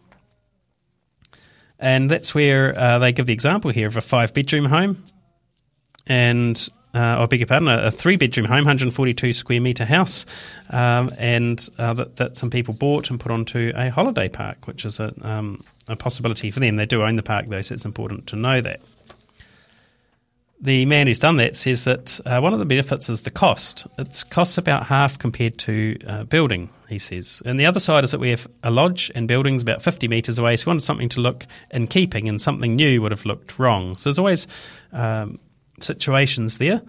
And 1.80 2.10
that's 2.10 2.34
where 2.34 2.78
uh, 2.78 3.00
they 3.00 3.12
give 3.12 3.26
the 3.26 3.34
example 3.34 3.72
here 3.72 3.88
of 3.88 3.98
a 3.98 4.02
five 4.02 4.34
bedroom 4.34 4.66
home 4.66 5.04
and 6.08 6.70
uh, 6.94 7.26
beg 7.28 7.40
your 7.40 7.48
pardon, 7.48 7.68
a, 7.68 7.84
a 7.84 7.92
three 7.92 8.16
bedroom 8.16 8.46
home, 8.46 8.60
142 8.60 9.34
square 9.34 9.62
metre 9.62 9.86
house, 9.86 10.26
um, 10.70 11.12
and 11.18 11.70
uh, 11.78 11.94
that, 11.94 12.16
that, 12.18 12.36
some 12.36 12.50
people 12.50 12.74
bought 12.74 13.10
and 13.10 13.20
put 13.20 13.32
onto 13.32 13.72
a 13.76 13.90
holiday 13.90 14.30
park, 14.30 14.68
which 14.68 14.86
is 14.86 15.00
a, 15.00 15.14
um, 15.22 15.64
a 15.88 15.96
possibility 15.96 16.52
for 16.52 16.60
them. 16.60 16.76
They 16.76 16.86
do 16.86 17.04
own 17.04 17.16
the 17.16 17.24
park 17.24 17.48
though, 17.48 17.62
so 17.62 17.74
it's 17.74 17.86
important 17.86 18.28
to 18.28 18.36
know 18.36 18.62
that 18.62 18.82
the 20.64 20.86
man 20.86 21.08
who's 21.08 21.20
done 21.20 21.36
that 21.38 21.58
says 21.58 21.84
that 21.84 22.22
uh, 22.26 22.40
one 22.40 22.54
of 22.54 22.60
the 22.60 22.66
benefits 22.66 23.10
is 23.10 23.22
the 23.22 23.30
cost. 23.30 23.86
It 23.98 24.24
costs 24.30 24.58
about 24.58 24.86
half 24.86 25.20
compared 25.20 25.58
to 25.60 25.98
uh, 26.08 26.24
building, 26.24 26.70
he 26.88 27.00
says. 27.00 27.44
And 27.46 27.60
the 27.60 27.66
other 27.66 27.82
side 27.82 28.06
is 28.06 28.12
that 28.12 28.20
we 28.20 28.30
have 28.30 28.48
a 28.64 28.72
lodge 28.72 29.12
and 29.14 29.28
buildings 29.28 29.62
about 29.62 29.84
50 29.84 30.08
metres 30.08 30.40
away, 30.40 30.56
so 30.56 30.66
we 30.66 30.70
wanted 30.70 30.84
something 30.84 31.10
to 31.10 31.20
look 31.20 31.46
in 31.72 31.88
keeping, 31.88 32.30
and 32.30 32.42
something 32.42 32.76
new 32.76 33.02
would 33.02 33.12
have 33.12 33.26
looked 33.26 33.60
wrong. 33.60 33.98
So 33.98 34.10
there's 34.10 34.20
always 34.20 34.48
um, 34.94 35.38
situations 35.84 36.58
there. 36.58 36.82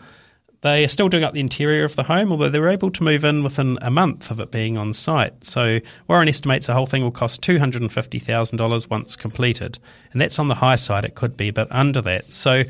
They 0.64 0.82
are 0.82 0.88
still 0.88 1.10
doing 1.10 1.24
up 1.24 1.34
the 1.34 1.40
interior 1.40 1.84
of 1.84 1.94
the 1.94 2.04
home, 2.04 2.32
although 2.32 2.48
they 2.48 2.58
were 2.58 2.70
able 2.70 2.90
to 2.92 3.02
move 3.02 3.22
in 3.22 3.44
within 3.44 3.78
a 3.82 3.90
month 3.90 4.30
of 4.30 4.40
it 4.40 4.50
being 4.50 4.78
on 4.78 4.94
site. 4.94 5.44
So 5.44 5.80
Warren 6.08 6.26
estimates 6.26 6.68
the 6.68 6.72
whole 6.72 6.86
thing 6.86 7.02
will 7.02 7.10
cost 7.10 7.42
$250,000 7.42 8.90
once 8.90 9.14
completed. 9.14 9.78
And 10.12 10.22
that's 10.22 10.38
on 10.38 10.48
the 10.48 10.54
high 10.54 10.76
side, 10.76 11.04
it 11.04 11.16
could 11.16 11.36
be, 11.36 11.50
but 11.50 11.70
under 11.70 12.00
that. 12.00 12.32
So 12.32 12.62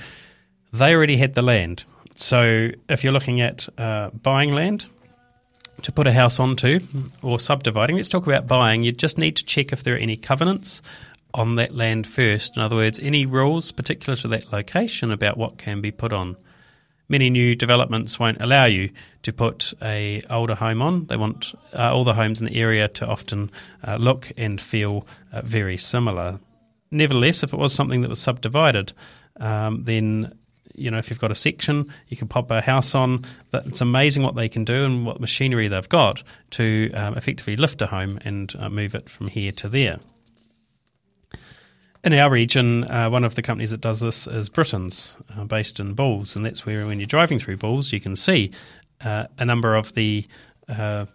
they 0.73 0.93
already 0.93 1.17
had 1.17 1.35
the 1.35 1.43
land. 1.43 1.85
So 2.17 2.71
if 2.89 3.05
you're 3.05 3.13
looking 3.13 3.41
at 3.41 3.69
uh, 3.79 4.11
buying 4.11 4.53
land 4.53 4.87
to 5.83 5.93
put 5.93 6.09
a 6.09 6.13
house 6.13 6.41
onto 6.41 6.81
or 7.23 7.39
subdividing, 7.39 7.97
let's 7.97 8.09
talk 8.09 8.27
about 8.27 8.49
buying. 8.49 8.83
You 8.83 8.91
just 8.91 9.19
need 9.19 9.37
to 9.37 9.45
check 9.45 9.73
if 9.73 9.85
there 9.85 9.95
are 9.95 9.99
any 9.99 10.17
covenants 10.17 10.83
on 11.35 11.57
that 11.57 11.75
land 11.75 12.07
first. 12.07 12.57
In 12.57 12.63
other 12.63 12.77
words, 12.77 12.99
any 13.01 13.27
rules 13.27 13.73
particular 13.73 14.17
to 14.17 14.29
that 14.29 14.53
location 14.53 15.11
about 15.11 15.37
what 15.37 15.59
can 15.59 15.81
be 15.81 15.91
put 15.91 16.13
on. 16.13 16.37
Many 17.09 17.29
new 17.29 17.55
developments 17.55 18.19
won't 18.19 18.41
allow 18.41 18.65
you 18.65 18.91
to 19.25 19.33
put 19.33 19.75
a 19.83 20.23
older 20.31 20.55
home 20.55 20.81
on. 20.81 21.07
They 21.07 21.19
want 21.19 21.55
uh, 21.75 21.93
all 21.93 22.05
the 22.05 22.15
homes 22.15 22.41
in 22.41 22.47
the 22.47 22.57
area 22.59 22.89
to 22.89 23.07
often 23.07 23.51
uh, 23.87 23.97
look 23.97 24.33
and 24.39 24.59
feel 24.59 25.07
uh, 25.33 25.43
very 25.43 25.77
similar. 25.77 26.39
Nevertheless, 26.91 27.43
if 27.43 27.53
it 27.53 27.59
was 27.59 27.75
something 27.75 28.01
that 28.01 28.09
was 28.09 28.21
subdivided, 28.21 28.95
um, 29.39 29.85
then 29.85 30.33
you 30.77 30.91
know, 30.91 30.99
if 30.99 31.09
you've 31.09 31.21
got 31.21 31.31
a 31.31 31.37
section, 31.37 31.93
you 32.09 32.17
can 32.17 32.27
pop 32.27 32.51
a 32.51 32.61
house 32.61 32.95
on. 32.95 33.25
It's 33.53 33.81
amazing 33.81 34.23
what 34.23 34.35
they 34.35 34.49
can 34.49 34.65
do 34.65 34.85
and 34.85 35.07
what 35.07 35.21
machinery 35.21 35.69
they've 35.69 35.89
got 35.89 36.23
to 36.51 36.91
um, 36.95 37.15
effectively 37.15 37.57
lift 37.57 37.81
a 37.83 37.87
home 37.87 38.19
and 38.25 38.53
uh, 38.59 38.69
move 38.69 38.95
it 38.95 39.09
from 39.09 39.29
here 39.29 39.53
to 39.53 39.69
there. 39.69 39.99
In 42.05 42.13
our 42.13 42.31
region, 42.31 42.85
uh, 42.85 43.09
one 43.09 43.25
of 43.25 43.35
the 43.35 43.41
companies 43.41 43.71
that 43.71 43.81
does 43.81 44.01
this 44.01 44.27
is 44.27 44.51
Britons, 44.51 45.17
uh, 45.35 45.45
based 45.45 45.81
in 45.81 45.95
Bulls, 45.95 46.37
and 46.37 46.45
that's 46.45 46.67
where 46.67 46.87
when 46.87 47.01
you're 47.01 47.07
driving 47.07 47.39
through 47.39 47.57
Bulls, 47.57 47.95
you 47.95 48.01
can 48.01 48.15
see 48.15 48.51
uh, 49.03 49.27
a 49.39 49.45
number 49.47 49.75
of 49.75 49.95
the 49.95 50.27
uh, 50.69 51.07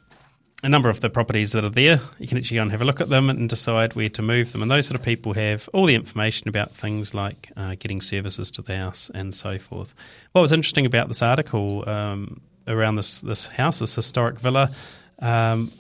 a 0.64 0.68
number 0.68 0.90
of 0.90 1.00
the 1.02 1.10
properties 1.10 1.52
that 1.52 1.64
are 1.64 1.70
there. 1.70 2.02
You 2.18 2.28
can 2.28 2.40
actually 2.40 2.56
go 2.56 2.64
and 2.64 2.72
have 2.72 2.82
a 2.82 2.86
look 2.86 3.00
at 3.02 3.08
them 3.08 3.30
and 3.30 3.48
decide 3.48 3.94
where 3.94 4.10
to 4.10 4.22
move 4.24 4.52
them. 4.52 4.62
And 4.64 4.70
those 4.70 4.88
sort 4.88 5.00
of 5.00 5.06
people 5.06 5.34
have 5.34 5.70
all 5.74 5.86
the 5.86 5.96
information 5.96 6.50
about 6.50 6.72
things 6.72 7.14
like 7.14 7.50
uh, 7.56 7.76
getting 7.80 8.02
services 8.02 8.52
to 8.52 8.64
the 8.64 8.76
house 8.76 9.10
and 9.14 9.34
so 9.34 9.58
forth. 9.60 9.94
What 10.32 10.42
was 10.42 10.52
interesting 10.52 10.86
about 10.88 11.08
this 11.08 11.22
article 11.22 11.88
um, 11.88 12.42
around 12.68 12.96
this 12.96 13.22
this 13.22 13.46
house, 13.46 13.78
this 13.78 13.94
historic 13.94 14.40
villa. 14.40 14.72
Um, 15.20 15.72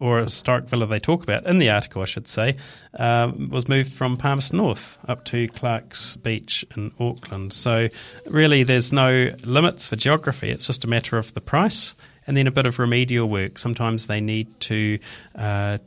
or 0.00 0.18
a 0.18 0.24
historic 0.24 0.64
villa 0.64 0.86
they 0.86 0.98
talk 0.98 1.22
about 1.22 1.46
in 1.46 1.58
the 1.58 1.70
article, 1.70 2.02
I 2.02 2.06
should 2.06 2.26
say, 2.26 2.56
um, 2.98 3.50
was 3.50 3.68
moved 3.68 3.92
from 3.92 4.16
Palmerston 4.16 4.56
North 4.56 4.98
up 5.06 5.24
to 5.26 5.46
Clark's 5.48 6.16
Beach 6.16 6.64
in 6.76 6.90
Auckland. 6.98 7.52
So, 7.52 7.88
really, 8.28 8.62
there's 8.62 8.92
no 8.92 9.32
limits 9.44 9.86
for 9.86 9.96
geography. 9.96 10.50
It's 10.50 10.66
just 10.66 10.84
a 10.84 10.88
matter 10.88 11.18
of 11.18 11.34
the 11.34 11.40
price 11.40 11.94
and 12.26 12.36
then 12.36 12.46
a 12.46 12.50
bit 12.50 12.66
of 12.66 12.78
remedial 12.78 13.28
work. 13.28 13.58
Sometimes 13.58 14.06
they 14.06 14.20
need 14.20 14.58
to 14.60 14.98
uh, 15.34 15.78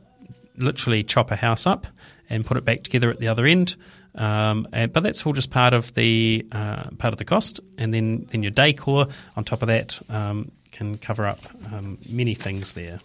literally 0.56 1.02
chop 1.02 1.30
a 1.30 1.36
house 1.36 1.66
up 1.66 1.86
and 2.30 2.46
put 2.46 2.56
it 2.56 2.64
back 2.64 2.82
together 2.82 3.10
at 3.10 3.18
the 3.18 3.28
other 3.28 3.44
end. 3.44 3.76
Um, 4.14 4.68
and, 4.72 4.92
but 4.92 5.02
that's 5.02 5.26
all 5.26 5.32
just 5.32 5.50
part 5.50 5.74
of 5.74 5.92
the 5.94 6.46
uh, 6.52 6.90
part 6.98 7.12
of 7.12 7.18
the 7.18 7.24
cost, 7.24 7.58
and 7.78 7.92
then 7.92 8.26
then 8.30 8.44
your 8.44 8.52
decor 8.52 9.08
on 9.36 9.42
top 9.42 9.62
of 9.62 9.68
that 9.68 9.98
um, 10.08 10.52
can 10.70 10.98
cover 10.98 11.26
up 11.26 11.40
um, 11.72 11.98
many 12.08 12.34
things 12.34 12.72
there. 12.72 13.00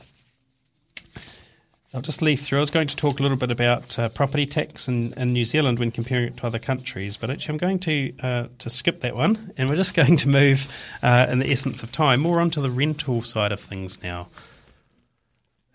I'll 1.92 2.02
just 2.02 2.22
leaf 2.22 2.42
through. 2.42 2.60
I 2.60 2.62
was 2.62 2.70
going 2.70 2.88
to 2.88 2.96
talk 2.96 3.20
a 3.20 3.24
little 3.24 3.38
bit 3.38 3.50
about 3.50 3.98
uh, 3.98 4.10
property 4.10 4.46
tax 4.46 4.88
in, 4.88 5.12
in, 5.14 5.34
New 5.34 5.44
Zealand 5.44 5.80
when 5.80 5.90
comparing 5.90 6.28
it 6.28 6.38
to 6.38 6.46
other 6.46 6.60
countries, 6.60 7.18
but 7.18 7.32
actually 7.32 7.54
I'm 7.54 7.58
going 7.58 7.80
to 7.80 8.14
uh, 8.22 8.48
to 8.60 8.70
skip 8.70 9.00
that 9.00 9.16
one, 9.16 9.54
and 9.58 9.70
we're 9.70 9.76
just 9.76 9.94
going 9.96 10.16
to 10.18 10.30
move, 10.30 10.72
uh, 11.02 11.26
in 11.30 11.40
the 11.40 11.52
essence 11.52 11.82
of 11.82 11.92
time, 11.92 12.20
more 12.20 12.42
onto 12.42 12.62
the 12.62 12.70
rental 12.70 13.24
side 13.24 13.52
of 13.52 13.60
things 13.60 14.04
now. 14.04 14.28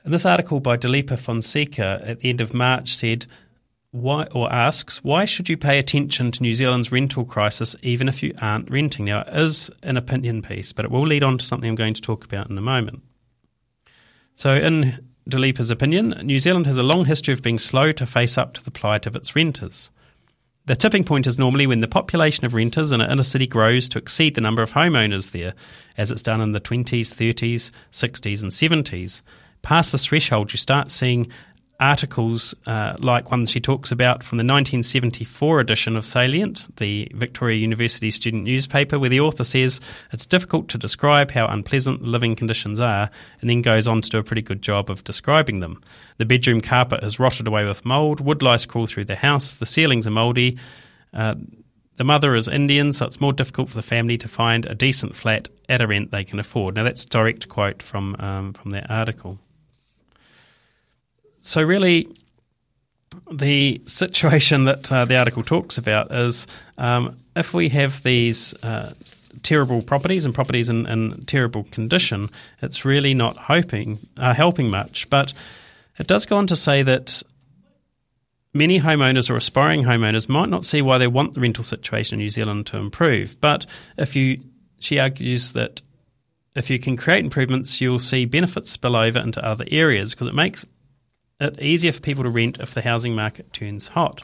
And 0.04 0.14
this 0.14 0.24
article 0.24 0.60
by 0.60 0.76
Dileepa 0.76 1.18
Fonseka 1.18 2.08
at 2.08 2.20
the 2.20 2.30
end 2.30 2.40
of 2.40 2.54
March 2.54 2.94
said, 2.94 3.26
why, 3.90 4.26
or 4.32 4.52
asks, 4.52 5.02
why 5.02 5.24
should 5.24 5.48
you 5.48 5.56
pay 5.56 5.78
attention 5.78 6.30
to 6.32 6.42
New 6.42 6.54
Zealand's 6.54 6.92
rental 6.92 7.24
crisis 7.24 7.74
even 7.82 8.08
if 8.08 8.22
you 8.22 8.34
aren't 8.40 8.70
renting? 8.70 9.06
Now, 9.06 9.22
it 9.22 9.34
is 9.34 9.70
an 9.82 9.96
opinion 9.96 10.42
piece, 10.42 10.72
but 10.72 10.84
it 10.84 10.90
will 10.90 11.06
lead 11.06 11.24
on 11.24 11.38
to 11.38 11.44
something 11.44 11.68
I'm 11.68 11.74
going 11.74 11.94
to 11.94 12.02
talk 12.02 12.24
about 12.24 12.50
in 12.50 12.58
a 12.58 12.60
moment. 12.60 13.02
So, 14.34 14.54
in 14.54 14.98
Dileepa's 15.28 15.70
opinion, 15.70 16.10
New 16.22 16.38
Zealand 16.38 16.66
has 16.66 16.76
a 16.76 16.82
long 16.82 17.06
history 17.06 17.32
of 17.32 17.42
being 17.42 17.58
slow 17.58 17.92
to 17.92 18.04
face 18.04 18.36
up 18.36 18.52
to 18.54 18.64
the 18.64 18.70
plight 18.70 19.06
of 19.06 19.16
its 19.16 19.34
renters. 19.34 19.90
The 20.66 20.76
tipping 20.76 21.04
point 21.04 21.26
is 21.26 21.38
normally 21.38 21.66
when 21.66 21.80
the 21.80 21.88
population 21.88 22.44
of 22.44 22.54
renters 22.54 22.92
in 22.92 23.00
an 23.00 23.10
inner 23.10 23.22
city 23.22 23.46
grows 23.46 23.88
to 23.90 23.98
exceed 23.98 24.34
the 24.34 24.40
number 24.40 24.62
of 24.62 24.72
homeowners 24.72 25.30
there, 25.30 25.54
as 25.96 26.10
it's 26.10 26.22
done 26.22 26.40
in 26.40 26.52
the 26.52 26.60
20s, 26.60 27.12
30s, 27.14 27.70
60s, 27.90 28.42
and 28.42 28.50
70s. 28.50 29.22
Past 29.62 29.92
this 29.92 30.06
threshold, 30.06 30.52
you 30.52 30.58
start 30.58 30.90
seeing 30.90 31.30
articles 31.80 32.54
uh, 32.66 32.94
like 33.00 33.30
one 33.30 33.46
she 33.46 33.60
talks 33.60 33.90
about 33.90 34.22
from 34.22 34.38
the 34.38 34.42
1974 34.44 35.60
edition 35.60 35.96
of 35.96 36.04
Salient, 36.04 36.74
the 36.76 37.08
Victoria 37.14 37.56
University 37.56 38.10
student 38.10 38.44
newspaper, 38.44 38.98
where 38.98 39.10
the 39.10 39.20
author 39.20 39.44
says 39.44 39.80
it's 40.12 40.26
difficult 40.26 40.68
to 40.68 40.78
describe 40.78 41.30
how 41.30 41.46
unpleasant 41.46 42.02
the 42.02 42.08
living 42.08 42.36
conditions 42.36 42.80
are, 42.80 43.10
and 43.40 43.50
then 43.50 43.62
goes 43.62 43.88
on 43.88 44.00
to 44.02 44.10
do 44.10 44.18
a 44.18 44.24
pretty 44.24 44.42
good 44.42 44.62
job 44.62 44.90
of 44.90 45.04
describing 45.04 45.60
them. 45.60 45.82
The 46.18 46.26
bedroom 46.26 46.60
carpet 46.60 47.02
has 47.02 47.18
rotted 47.18 47.46
away 47.46 47.64
with 47.64 47.84
mould, 47.84 48.20
wood 48.20 48.42
lice 48.42 48.66
crawl 48.66 48.86
through 48.86 49.06
the 49.06 49.16
house, 49.16 49.52
the 49.52 49.66
ceilings 49.66 50.06
are 50.06 50.12
mouldy. 50.12 50.58
Uh, 51.12 51.34
the 51.96 52.04
mother 52.04 52.34
is 52.34 52.48
Indian, 52.48 52.92
so 52.92 53.06
it's 53.06 53.20
more 53.20 53.32
difficult 53.32 53.68
for 53.68 53.76
the 53.76 53.82
family 53.82 54.18
to 54.18 54.26
find 54.26 54.66
a 54.66 54.74
decent 54.74 55.14
flat 55.14 55.48
at 55.68 55.80
a 55.80 55.86
rent 55.86 56.10
they 56.10 56.24
can 56.24 56.40
afford. 56.40 56.74
Now, 56.74 56.82
that's 56.82 57.04
direct 57.04 57.48
quote 57.48 57.82
from 57.82 58.16
um, 58.18 58.52
from 58.52 58.72
that 58.72 58.90
article 58.90 59.38
so 61.44 61.62
really, 61.62 62.08
the 63.30 63.82
situation 63.84 64.64
that 64.64 64.90
uh, 64.90 65.04
the 65.04 65.16
article 65.16 65.42
talks 65.42 65.76
about 65.76 66.10
is 66.10 66.46
um, 66.78 67.18
if 67.36 67.52
we 67.52 67.68
have 67.68 68.02
these 68.02 68.54
uh, 68.62 68.94
terrible 69.42 69.82
properties 69.82 70.24
and 70.24 70.34
properties 70.34 70.70
in, 70.70 70.86
in, 70.86 71.22
terrible 71.26 71.64
condition, 71.64 72.30
it's 72.62 72.86
really 72.86 73.12
not 73.12 73.36
hoping 73.36 73.98
uh, 74.16 74.32
helping 74.32 74.70
much. 74.70 75.08
But 75.10 75.34
it 75.98 76.06
does 76.06 76.24
go 76.24 76.38
on 76.38 76.46
to 76.46 76.56
say 76.56 76.82
that 76.82 77.22
many 78.54 78.80
homeowners 78.80 79.28
or 79.28 79.36
aspiring 79.36 79.82
homeowners 79.82 80.30
might 80.30 80.48
not 80.48 80.64
see 80.64 80.80
why 80.80 80.96
they 80.96 81.08
want 81.08 81.34
the 81.34 81.40
rental 81.42 81.62
situation 81.62 82.14
in 82.14 82.20
New 82.20 82.30
Zealand 82.30 82.66
to 82.68 82.78
improve. 82.78 83.38
But 83.42 83.66
if 83.98 84.16
you, 84.16 84.40
she 84.78 84.98
argues 84.98 85.52
that 85.52 85.82
if 86.54 86.70
you 86.70 86.78
can 86.78 86.96
create 86.96 87.22
improvements, 87.22 87.82
you'll 87.82 87.98
see 87.98 88.24
benefits 88.24 88.70
spill 88.70 88.96
over 88.96 89.18
into 89.18 89.44
other 89.44 89.66
areas 89.70 90.12
because 90.12 90.28
it 90.28 90.34
makes 90.34 90.64
it 91.40 91.60
easier 91.60 91.92
for 91.92 92.00
people 92.00 92.24
to 92.24 92.30
rent 92.30 92.58
if 92.58 92.74
the 92.74 92.82
housing 92.82 93.14
market 93.14 93.52
turns 93.52 93.88
hot. 93.88 94.22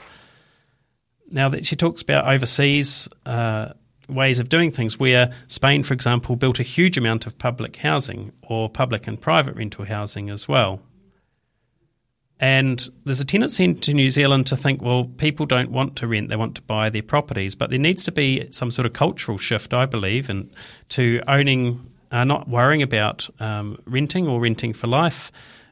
Now 1.31 1.49
that 1.49 1.67
she 1.67 1.77
talks 1.77 2.03
about 2.03 2.27
overseas 2.27 3.09
uh, 3.27 3.73
ways 4.09 4.39
of 4.39 4.49
doing 4.49 4.71
things, 4.71 4.99
where 4.99 5.33
Spain, 5.47 5.83
for 5.83 5.95
example, 5.95 6.37
built 6.37 6.61
a 6.61 6.65
huge 6.65 6.99
amount 6.99 7.27
of 7.27 7.39
public 7.39 7.77
housing 7.77 8.33
or 8.43 8.69
public 8.69 9.07
and 9.07 9.21
private 9.21 9.57
rental 9.57 9.85
housing 9.85 10.31
as 10.31 10.49
well. 10.49 10.81
And 12.43 12.89
there's 13.05 13.21
a 13.21 13.25
tendency 13.25 13.65
in 13.65 13.79
New 13.89 14.09
Zealand 14.09 14.47
to 14.47 14.57
think, 14.57 14.81
well, 14.81 15.05
people 15.05 15.45
don't 15.45 15.71
want 15.71 15.97
to 15.97 16.07
rent, 16.07 16.31
they 16.31 16.37
want 16.37 16.55
to 16.55 16.63
buy 16.63 16.89
their 16.89 17.03
properties. 17.03 17.55
But 17.55 17.69
there 17.69 17.79
needs 17.79 18.05
to 18.05 18.13
be 18.13 18.49
some 18.51 18.71
sort 18.71 18.87
of 18.87 18.95
cultural 18.95 19.37
shift, 19.37 19.75
I 19.75 19.85
believe, 19.85 20.31
and 20.31 20.51
to 20.91 21.21
owning, 21.29 21.87
uh, 22.11 22.25
not 22.25 22.49
worrying 22.49 22.81
about 22.81 23.29
um, 23.41 23.79
renting 23.85 24.27
or 24.27 24.41
renting 24.41 24.73
for 24.73 24.87
life 24.87 25.31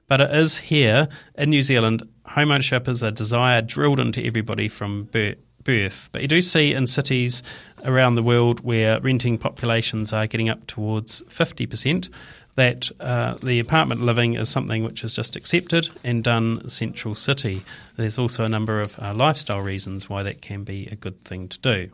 but 0.09 0.21
it 0.21 0.35
is 0.35 0.59
here 0.59 1.09
in 1.37 1.51
New 1.51 1.63
Zealand, 1.63 2.03
homeownership 2.27 2.89
is 2.89 3.03
a 3.03 3.13
desire 3.13 3.63
drilled 3.63 4.01
into 4.01 4.25
everybody 4.25 4.69
from 4.69 5.05
birth. 5.05 6.09
But 6.13 6.23
you 6.23 6.29
do 6.29 6.43
see 6.43 6.73
in 6.73 6.87
cities 6.87 7.43
around 7.85 8.15
the 8.15 8.23
world 8.23 8.61
where 8.61 9.01
renting 9.01 9.39
populations 9.39 10.13
are 10.13 10.27
getting 10.27 10.49
up 10.49 10.67
towards 10.67 11.23
50%, 11.25 12.09
that 12.55 12.91
uh, 12.99 13.35
the 13.35 13.61
apartment 13.61 14.01
living 14.01 14.35
is 14.35 14.49
something 14.49 14.83
which 14.83 15.05
is 15.05 15.15
just 15.15 15.37
accepted 15.37 15.91
and 16.03 16.25
done 16.25 16.69
central 16.69 17.15
city. 17.15 17.63
There's 17.97 18.19
also 18.19 18.45
a 18.45 18.49
number 18.49 18.81
of 18.81 18.99
uh, 18.99 19.15
lifestyle 19.15 19.61
reasons 19.61 20.09
why 20.09 20.25
that 20.25 20.43
can 20.43 20.65
be 20.65 20.89
a 20.91 20.97
good 20.97 21.25
thing 21.25 21.49
to 21.49 21.59
do. 21.61 21.91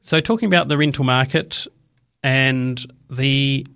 So, 0.00 0.20
talking 0.20 0.48
about 0.48 0.68
the 0.68 0.78
rental 0.78 1.04
market 1.04 1.66
and 2.22 2.84
the 3.08 3.66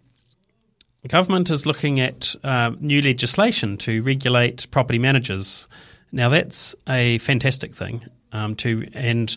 government 1.09 1.51
is 1.51 1.67
looking 1.67 2.01
at 2.01 2.35
uh, 2.43 2.73
new 2.81 3.03
legislation 3.03 3.77
to 3.79 4.03
regulate 4.03 4.71
property 4.71 4.99
managers. 4.99 5.69
Now 6.13 6.29
that's 6.29 6.75
a 6.89 7.19
fantastic 7.19 7.73
thing. 7.73 8.05
Um, 8.33 8.55
to 8.57 8.89
and 8.95 9.37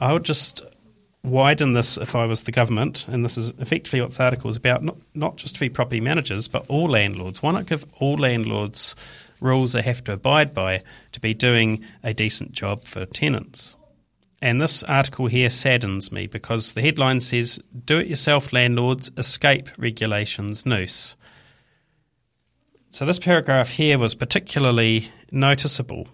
I 0.00 0.12
would 0.12 0.24
just 0.24 0.62
widen 1.24 1.72
this 1.72 1.96
if 1.96 2.14
I 2.14 2.26
was 2.26 2.44
the 2.44 2.52
government, 2.52 3.06
and 3.08 3.24
this 3.24 3.36
is 3.36 3.52
effectively 3.58 4.00
what 4.00 4.10
this 4.10 4.20
article 4.20 4.50
is 4.50 4.56
about. 4.56 4.82
Not 4.82 4.96
not 5.14 5.36
just 5.36 5.58
for 5.58 5.68
property 5.70 6.00
managers, 6.00 6.46
but 6.46 6.64
all 6.68 6.88
landlords. 6.88 7.42
Why 7.42 7.52
not 7.52 7.66
give 7.66 7.86
all 8.00 8.16
landlords 8.16 8.94
rules 9.40 9.72
they 9.72 9.82
have 9.82 10.04
to 10.04 10.12
abide 10.12 10.52
by 10.54 10.82
to 11.12 11.20
be 11.20 11.34
doing 11.34 11.84
a 12.02 12.12
decent 12.12 12.52
job 12.52 12.84
for 12.84 13.06
tenants? 13.06 13.77
And 14.40 14.60
this 14.60 14.82
article 14.84 15.26
here 15.26 15.50
saddens 15.50 16.12
me 16.12 16.26
because 16.26 16.72
the 16.72 16.82
headline 16.82 17.20
says 17.20 17.60
Do 17.84 17.98
it 17.98 18.06
yourself 18.06 18.52
landlords 18.52 19.10
escape 19.16 19.68
regulations 19.78 20.64
noose. 20.64 21.16
So, 22.88 23.04
this 23.04 23.18
paragraph 23.18 23.70
here 23.70 23.98
was 23.98 24.14
particularly 24.14 25.10
noticeable. 25.30 26.08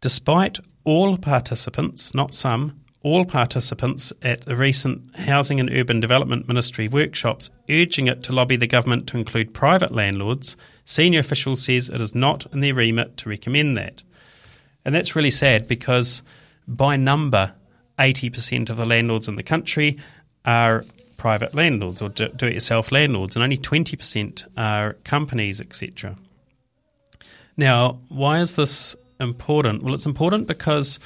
Despite 0.00 0.58
all 0.84 1.18
participants, 1.18 2.14
not 2.14 2.32
some, 2.32 2.80
all 3.02 3.24
participants 3.24 4.12
at 4.22 4.48
a 4.48 4.54
recent 4.54 5.16
Housing 5.16 5.58
and 5.58 5.70
Urban 5.70 6.00
Development 6.00 6.46
Ministry 6.46 6.88
workshops 6.88 7.50
urging 7.68 8.06
it 8.06 8.22
to 8.24 8.32
lobby 8.32 8.56
the 8.56 8.66
government 8.66 9.08
to 9.08 9.18
include 9.18 9.52
private 9.52 9.92
landlords, 9.92 10.56
senior 10.84 11.20
officials 11.20 11.64
says 11.64 11.88
it 11.88 12.00
is 12.00 12.14
not 12.14 12.46
in 12.52 12.60
their 12.60 12.74
remit 12.74 13.16
to 13.18 13.28
recommend 13.28 13.76
that. 13.76 14.02
And 14.84 14.94
that's 14.94 15.16
really 15.16 15.30
sad 15.30 15.66
because 15.68 16.22
by 16.66 16.96
number, 16.96 17.54
80% 17.98 18.70
of 18.70 18.76
the 18.76 18.86
landlords 18.86 19.28
in 19.28 19.36
the 19.36 19.42
country 19.42 19.98
are 20.44 20.84
private 21.16 21.54
landlords 21.54 22.02
or 22.02 22.08
do 22.08 22.24
it 22.24 22.54
yourself 22.54 22.90
landlords, 22.90 23.36
and 23.36 23.42
only 23.42 23.56
20% 23.56 24.46
are 24.56 24.94
companies, 25.04 25.60
etc. 25.60 26.16
Now, 27.56 28.00
why 28.08 28.40
is 28.40 28.56
this 28.56 28.96
important? 29.20 29.82
Well, 29.82 29.94
it's 29.94 30.06
important 30.06 30.48
because 30.48 30.98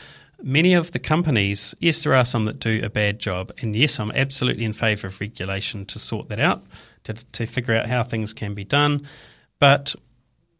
many 0.42 0.74
of 0.74 0.92
the 0.92 0.98
companies, 0.98 1.74
yes, 1.80 2.02
there 2.02 2.14
are 2.14 2.24
some 2.24 2.44
that 2.46 2.60
do 2.60 2.80
a 2.82 2.88
bad 2.90 3.18
job, 3.18 3.52
and 3.60 3.74
yes, 3.76 4.00
I'm 4.00 4.12
absolutely 4.12 4.64
in 4.64 4.72
favour 4.72 5.08
of 5.08 5.20
regulation 5.20 5.84
to 5.86 5.98
sort 5.98 6.28
that 6.30 6.40
out, 6.40 6.64
to, 7.04 7.12
to 7.12 7.46
figure 7.46 7.76
out 7.76 7.86
how 7.86 8.02
things 8.02 8.32
can 8.32 8.54
be 8.54 8.64
done. 8.64 9.06
But 9.58 9.94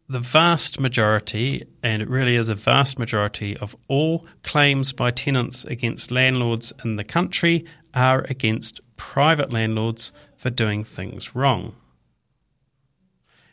the 0.09 0.19
vast 0.19 0.79
majority, 0.79 1.67
and 1.83 2.01
it 2.01 2.09
really 2.09 2.35
is 2.35 2.47
a 2.47 2.55
vast 2.55 2.97
majority, 2.97 3.57
of 3.57 3.75
all 3.87 4.25
claims 4.41 4.93
by 4.93 5.11
tenants 5.11 5.65
against 5.65 6.11
landlords 6.11 6.71
in 6.85 6.95
the 6.95 7.03
country 7.03 7.65
are 7.93 8.25
against 8.29 8.79
private 8.95 9.51
landlords 9.51 10.13
for 10.37 10.49
doing 10.49 10.83
things 10.83 11.35
wrong. 11.35 11.75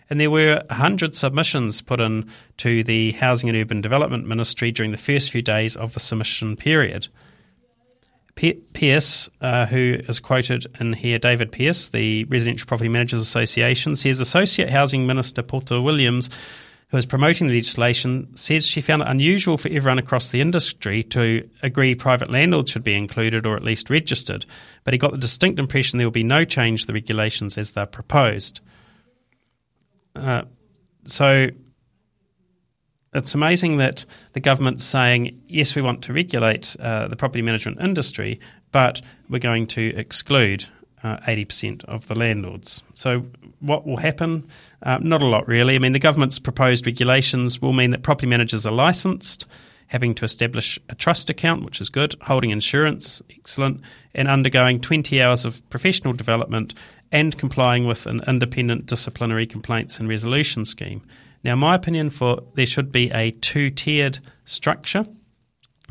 And 0.08 0.20
there 0.20 0.30
were 0.30 0.62
100 0.68 1.14
submissions 1.16 1.80
put 1.80 2.00
in 2.00 2.30
to 2.58 2.84
the 2.84 3.12
Housing 3.12 3.48
and 3.48 3.58
Urban 3.58 3.80
Development 3.80 4.26
Ministry 4.26 4.70
during 4.70 4.92
the 4.92 4.98
first 4.98 5.30
few 5.30 5.42
days 5.42 5.76
of 5.76 5.94
the 5.94 6.00
submission 6.00 6.56
period. 6.56 7.08
Pearce, 8.34 9.30
uh, 9.40 9.66
who 9.66 9.96
is 10.08 10.18
quoted 10.20 10.66
in 10.80 10.92
here, 10.92 11.18
David 11.18 11.52
Pearce, 11.52 11.88
the 11.88 12.24
Residential 12.24 12.66
Property 12.66 12.88
Managers 12.88 13.22
Association, 13.22 13.94
says 13.94 14.20
Associate 14.20 14.68
Housing 14.68 15.06
Minister 15.06 15.42
Poto 15.42 15.80
Williams, 15.80 16.30
who 16.88 16.96
is 16.96 17.06
promoting 17.06 17.46
the 17.46 17.54
legislation, 17.54 18.34
says 18.36 18.66
she 18.66 18.80
found 18.80 19.02
it 19.02 19.08
unusual 19.08 19.56
for 19.56 19.68
everyone 19.68 19.98
across 19.98 20.30
the 20.30 20.40
industry 20.40 21.02
to 21.02 21.48
agree 21.62 21.94
private 21.94 22.30
landlords 22.30 22.72
should 22.72 22.84
be 22.84 22.94
included 22.94 23.46
or 23.46 23.56
at 23.56 23.62
least 23.62 23.88
registered, 23.88 24.46
but 24.82 24.92
he 24.94 24.98
got 24.98 25.12
the 25.12 25.18
distinct 25.18 25.58
impression 25.58 25.98
there 25.98 26.06
will 26.06 26.12
be 26.12 26.24
no 26.24 26.44
change 26.44 26.82
to 26.82 26.86
the 26.88 26.92
regulations 26.92 27.56
as 27.56 27.70
they're 27.70 27.86
proposed. 27.86 28.60
Uh, 30.16 30.42
so 31.04 31.48
it's 33.14 33.34
amazing 33.34 33.76
that 33.78 34.04
the 34.32 34.40
government's 34.40 34.84
saying, 34.84 35.40
yes, 35.48 35.74
we 35.74 35.82
want 35.82 36.02
to 36.02 36.12
regulate 36.12 36.76
uh, 36.80 37.08
the 37.08 37.16
property 37.16 37.42
management 37.42 37.80
industry, 37.80 38.40
but 38.72 39.00
we're 39.28 39.38
going 39.38 39.66
to 39.68 39.94
exclude 39.96 40.66
uh, 41.04 41.18
80% 41.18 41.84
of 41.84 42.06
the 42.06 42.18
landlords. 42.18 42.82
So, 42.94 43.26
what 43.60 43.86
will 43.86 43.98
happen? 43.98 44.48
Uh, 44.82 44.98
not 45.00 45.22
a 45.22 45.26
lot, 45.26 45.46
really. 45.46 45.76
I 45.76 45.78
mean, 45.78 45.92
the 45.92 45.98
government's 45.98 46.38
proposed 46.38 46.86
regulations 46.86 47.62
will 47.62 47.72
mean 47.72 47.90
that 47.92 48.02
property 48.02 48.26
managers 48.26 48.66
are 48.66 48.72
licensed, 48.72 49.46
having 49.86 50.14
to 50.14 50.24
establish 50.24 50.78
a 50.88 50.94
trust 50.94 51.30
account, 51.30 51.64
which 51.64 51.80
is 51.80 51.90
good, 51.90 52.14
holding 52.22 52.50
insurance, 52.50 53.22
excellent, 53.30 53.82
and 54.14 54.28
undergoing 54.28 54.80
20 54.80 55.22
hours 55.22 55.44
of 55.44 55.68
professional 55.70 56.14
development 56.14 56.74
and 57.12 57.36
complying 57.38 57.86
with 57.86 58.06
an 58.06 58.22
independent 58.26 58.86
disciplinary 58.86 59.46
complaints 59.46 60.00
and 60.00 60.08
resolution 60.08 60.64
scheme. 60.64 61.02
Now, 61.44 61.54
my 61.56 61.74
opinion 61.74 62.10
for 62.10 62.42
there 62.54 62.66
should 62.66 62.90
be 62.90 63.10
a 63.12 63.30
two 63.30 63.70
tiered 63.70 64.18
structure, 64.46 65.06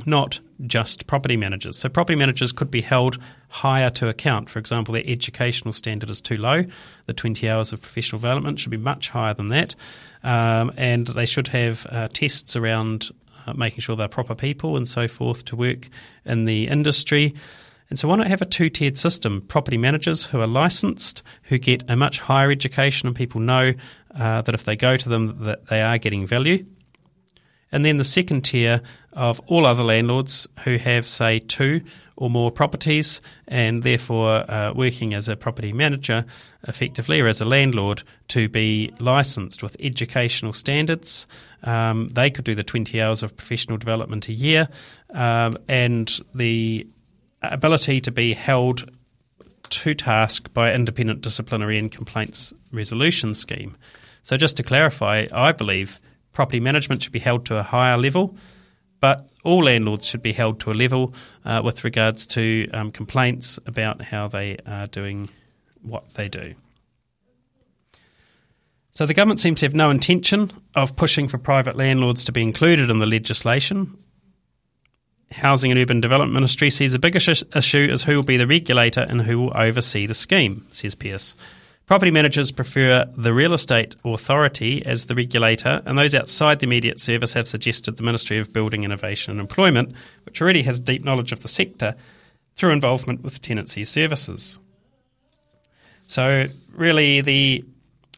not 0.05 0.39
just 0.65 1.05
property 1.05 1.37
managers. 1.37 1.77
So, 1.77 1.89
property 1.89 2.17
managers 2.17 2.51
could 2.51 2.71
be 2.71 2.81
held 2.81 3.19
higher 3.49 3.91
to 3.91 4.09
account. 4.09 4.49
For 4.49 4.57
example, 4.57 4.93
their 4.93 5.03
educational 5.05 5.73
standard 5.73 6.09
is 6.09 6.19
too 6.19 6.37
low. 6.37 6.63
The 7.05 7.13
20 7.13 7.47
hours 7.47 7.71
of 7.71 7.81
professional 7.81 8.19
development 8.19 8.59
should 8.59 8.71
be 8.71 8.77
much 8.77 9.09
higher 9.09 9.35
than 9.35 9.49
that. 9.49 9.75
Um, 10.23 10.71
and 10.75 11.07
they 11.07 11.27
should 11.27 11.49
have 11.49 11.85
uh, 11.89 12.07
tests 12.11 12.55
around 12.55 13.11
uh, 13.45 13.53
making 13.53 13.81
sure 13.81 13.95
they're 13.95 14.07
proper 14.07 14.35
people 14.35 14.77
and 14.77 14.87
so 14.87 15.07
forth 15.07 15.45
to 15.45 15.55
work 15.55 15.89
in 16.25 16.45
the 16.45 16.67
industry. 16.67 17.35
And 17.93 17.99
so, 17.99 18.07
why 18.07 18.15
not 18.15 18.25
have 18.25 18.41
a 18.41 18.45
two 18.45 18.71
tiered 18.71 18.97
system? 18.97 19.41
Property 19.41 19.77
managers 19.77 20.25
who 20.25 20.41
are 20.41 20.47
licensed, 20.47 21.21
who 21.43 21.59
get 21.59 21.83
a 21.91 21.95
much 21.95 22.21
higher 22.21 22.49
education, 22.49 23.05
and 23.05 23.15
people 23.15 23.39
know 23.39 23.75
uh, 24.15 24.41
that 24.41 24.55
if 24.55 24.63
they 24.63 24.75
go 24.75 24.97
to 24.97 25.07
them, 25.07 25.37
that 25.43 25.67
they 25.67 25.79
are 25.79 25.99
getting 25.99 26.25
value. 26.25 26.65
And 27.71 27.85
then 27.85 27.97
the 27.97 28.03
second 28.03 28.45
tier 28.45 28.81
of 29.11 29.39
all 29.45 29.67
other 29.67 29.83
landlords 29.83 30.47
who 30.63 30.77
have, 30.77 31.07
say, 31.07 31.37
two 31.37 31.81
or 32.17 32.31
more 32.31 32.49
properties 32.49 33.21
and 33.47 33.83
therefore 33.83 34.49
uh, 34.49 34.73
working 34.73 35.13
as 35.13 35.29
a 35.29 35.35
property 35.35 35.71
manager 35.71 36.25
effectively 36.67 37.21
or 37.21 37.27
as 37.27 37.41
a 37.41 37.45
landlord 37.45 38.01
to 38.29 38.49
be 38.49 38.91
licensed 38.99 39.61
with 39.61 39.77
educational 39.79 40.53
standards. 40.53 41.27
Um, 41.61 42.07
they 42.07 42.31
could 42.31 42.45
do 42.45 42.55
the 42.55 42.63
20 42.63 42.99
hours 42.99 43.21
of 43.21 43.37
professional 43.37 43.77
development 43.77 44.29
a 44.29 44.33
year 44.33 44.67
um, 45.11 45.59
and 45.67 46.19
the 46.33 46.87
ability 47.43 48.01
to 48.01 48.11
be 48.11 48.33
held 48.33 48.89
to 49.69 49.93
task 49.93 50.53
by 50.53 50.73
independent 50.73 51.21
disciplinary 51.21 51.77
and 51.77 51.91
complaints 51.91 52.53
resolution 52.71 53.33
scheme. 53.33 53.75
So, 54.21 54.37
just 54.37 54.57
to 54.57 54.63
clarify, 54.63 55.27
I 55.33 55.51
believe 55.51 55.99
property 56.31 56.59
management 56.59 57.03
should 57.03 57.11
be 57.11 57.19
held 57.19 57.45
to 57.47 57.57
a 57.57 57.63
higher 57.63 57.97
level, 57.97 58.37
but 58.99 59.29
all 59.43 59.65
landlords 59.65 60.07
should 60.07 60.21
be 60.21 60.31
held 60.31 60.59
to 60.61 60.71
a 60.71 60.73
level 60.73 61.13
uh, 61.43 61.61
with 61.63 61.83
regards 61.83 62.25
to 62.27 62.69
um, 62.73 62.91
complaints 62.91 63.59
about 63.65 64.01
how 64.01 64.27
they 64.27 64.57
are 64.65 64.87
doing 64.87 65.29
what 65.81 66.13
they 66.13 66.29
do. 66.29 66.53
So, 68.93 69.05
the 69.05 69.13
government 69.13 69.39
seems 69.39 69.59
to 69.61 69.65
have 69.65 69.73
no 69.73 69.89
intention 69.89 70.51
of 70.75 70.95
pushing 70.95 71.27
for 71.27 71.39
private 71.39 71.75
landlords 71.75 72.23
to 72.25 72.31
be 72.31 72.43
included 72.43 72.89
in 72.89 72.99
the 72.99 73.07
legislation. 73.07 73.97
Housing 75.31 75.71
and 75.71 75.79
Urban 75.79 76.01
Development 76.01 76.33
Ministry 76.33 76.69
sees 76.69 76.91
the 76.91 76.99
biggest 76.99 77.43
issue 77.55 77.89
as 77.91 78.03
who 78.03 78.15
will 78.15 78.23
be 78.23 78.37
the 78.37 78.47
regulator 78.47 79.01
and 79.01 79.21
who 79.21 79.39
will 79.39 79.53
oversee 79.55 80.05
the 80.05 80.13
scheme, 80.13 80.65
says 80.69 80.95
Pearce. 80.95 81.35
Property 81.85 82.11
managers 82.11 82.51
prefer 82.51 83.05
the 83.17 83.33
real 83.33 83.53
estate 83.53 83.95
authority 84.05 84.85
as 84.85 85.05
the 85.05 85.15
regulator, 85.15 85.81
and 85.85 85.97
those 85.97 86.15
outside 86.15 86.59
the 86.59 86.65
immediate 86.65 86.99
service 86.99 87.33
have 87.33 87.47
suggested 87.47 87.97
the 87.97 88.03
Ministry 88.03 88.37
of 88.37 88.53
Building 88.53 88.83
Innovation 88.83 89.31
and 89.31 89.39
Employment, 89.41 89.93
which 90.25 90.41
already 90.41 90.61
has 90.61 90.79
deep 90.79 91.03
knowledge 91.03 91.33
of 91.33 91.41
the 91.41 91.49
sector, 91.49 91.95
through 92.55 92.71
involvement 92.71 93.23
with 93.23 93.41
tenancy 93.41 93.83
services. 93.83 94.59
So, 96.05 96.45
really, 96.71 97.21
the 97.21 97.65